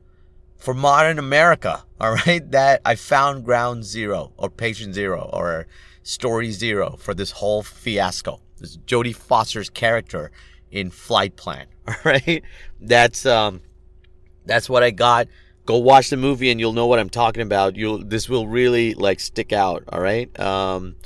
for 0.66 0.74
modern 0.74 1.16
America, 1.20 1.84
all 2.00 2.14
right, 2.26 2.50
that 2.50 2.82
I 2.84 2.96
found 2.96 3.44
ground 3.44 3.84
zero 3.84 4.32
or 4.36 4.50
patient 4.50 4.94
zero 4.94 5.30
or 5.32 5.68
story 6.02 6.50
zero 6.50 6.96
for 6.98 7.14
this 7.14 7.30
whole 7.30 7.62
fiasco. 7.62 8.40
This 8.58 8.76
Jodie 8.78 9.14
Foster's 9.14 9.70
character 9.70 10.32
in 10.72 10.90
Flight 10.90 11.36
Plan, 11.36 11.66
all 11.88 11.94
right? 12.04 12.42
That's 12.80 13.24
um 13.24 13.60
that's 14.44 14.68
what 14.68 14.82
I 14.82 14.90
got. 14.90 15.28
Go 15.66 15.76
watch 15.76 16.10
the 16.10 16.16
movie 16.16 16.50
and 16.50 16.58
you'll 16.58 16.72
know 16.72 16.88
what 16.88 16.98
I'm 16.98 17.10
talking 17.10 17.42
about. 17.42 17.76
You'll 17.76 18.04
this 18.04 18.28
will 18.28 18.48
really 18.48 18.94
like 18.94 19.20
stick 19.20 19.52
out, 19.52 19.84
all 19.88 20.00
right? 20.00 20.28
Um 20.40 20.96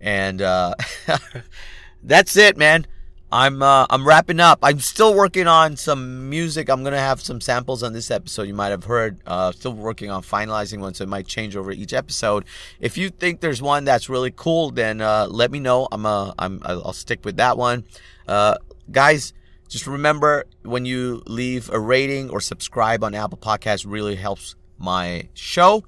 and 0.00 0.40
uh 0.40 0.74
that's 2.02 2.34
it, 2.38 2.56
man. 2.56 2.86
I'm 3.32 3.62
uh, 3.62 3.86
I'm 3.88 4.06
wrapping 4.06 4.40
up. 4.40 4.58
I'm 4.62 4.78
still 4.78 5.14
working 5.14 5.46
on 5.46 5.78
some 5.78 6.28
music. 6.28 6.68
I'm 6.68 6.84
gonna 6.84 6.98
have 6.98 7.22
some 7.22 7.40
samples 7.40 7.82
on 7.82 7.94
this 7.94 8.10
episode. 8.10 8.42
You 8.42 8.52
might 8.52 8.68
have 8.68 8.84
heard. 8.84 9.20
Uh, 9.26 9.52
still 9.52 9.72
working 9.72 10.10
on 10.10 10.22
finalizing 10.22 10.80
one, 10.80 10.92
so 10.92 11.04
it 11.04 11.08
might 11.08 11.26
change 11.26 11.56
over 11.56 11.72
each 11.72 11.94
episode. 11.94 12.44
If 12.78 12.98
you 12.98 13.08
think 13.08 13.40
there's 13.40 13.62
one 13.62 13.84
that's 13.84 14.10
really 14.10 14.32
cool, 14.32 14.70
then 14.70 15.00
uh, 15.00 15.28
let 15.30 15.50
me 15.50 15.60
know. 15.60 15.88
I'm 15.90 16.04
uh, 16.04 16.32
I'm 16.38 16.60
I'll 16.62 16.92
stick 16.92 17.24
with 17.24 17.38
that 17.38 17.56
one. 17.56 17.84
Uh, 18.28 18.56
guys, 18.90 19.32
just 19.66 19.86
remember 19.86 20.44
when 20.62 20.84
you 20.84 21.22
leave 21.26 21.70
a 21.70 21.80
rating 21.80 22.28
or 22.28 22.38
subscribe 22.38 23.02
on 23.02 23.14
Apple 23.14 23.38
Podcasts, 23.38 23.86
really 23.88 24.16
helps 24.16 24.56
my 24.76 25.26
show. 25.32 25.84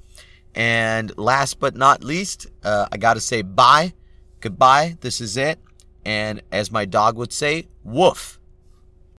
And 0.54 1.12
last 1.18 1.60
but 1.60 1.76
not 1.76 2.02
least, 2.02 2.46
uh, 2.62 2.86
I 2.90 2.96
gotta 2.96 3.20
say 3.20 3.42
bye, 3.42 3.92
goodbye. 4.40 4.96
This 5.02 5.20
is 5.20 5.36
it. 5.36 5.58
And 6.04 6.42
as 6.52 6.70
my 6.70 6.84
dog 6.84 7.16
would 7.16 7.32
say, 7.32 7.66
woof. 7.82 8.38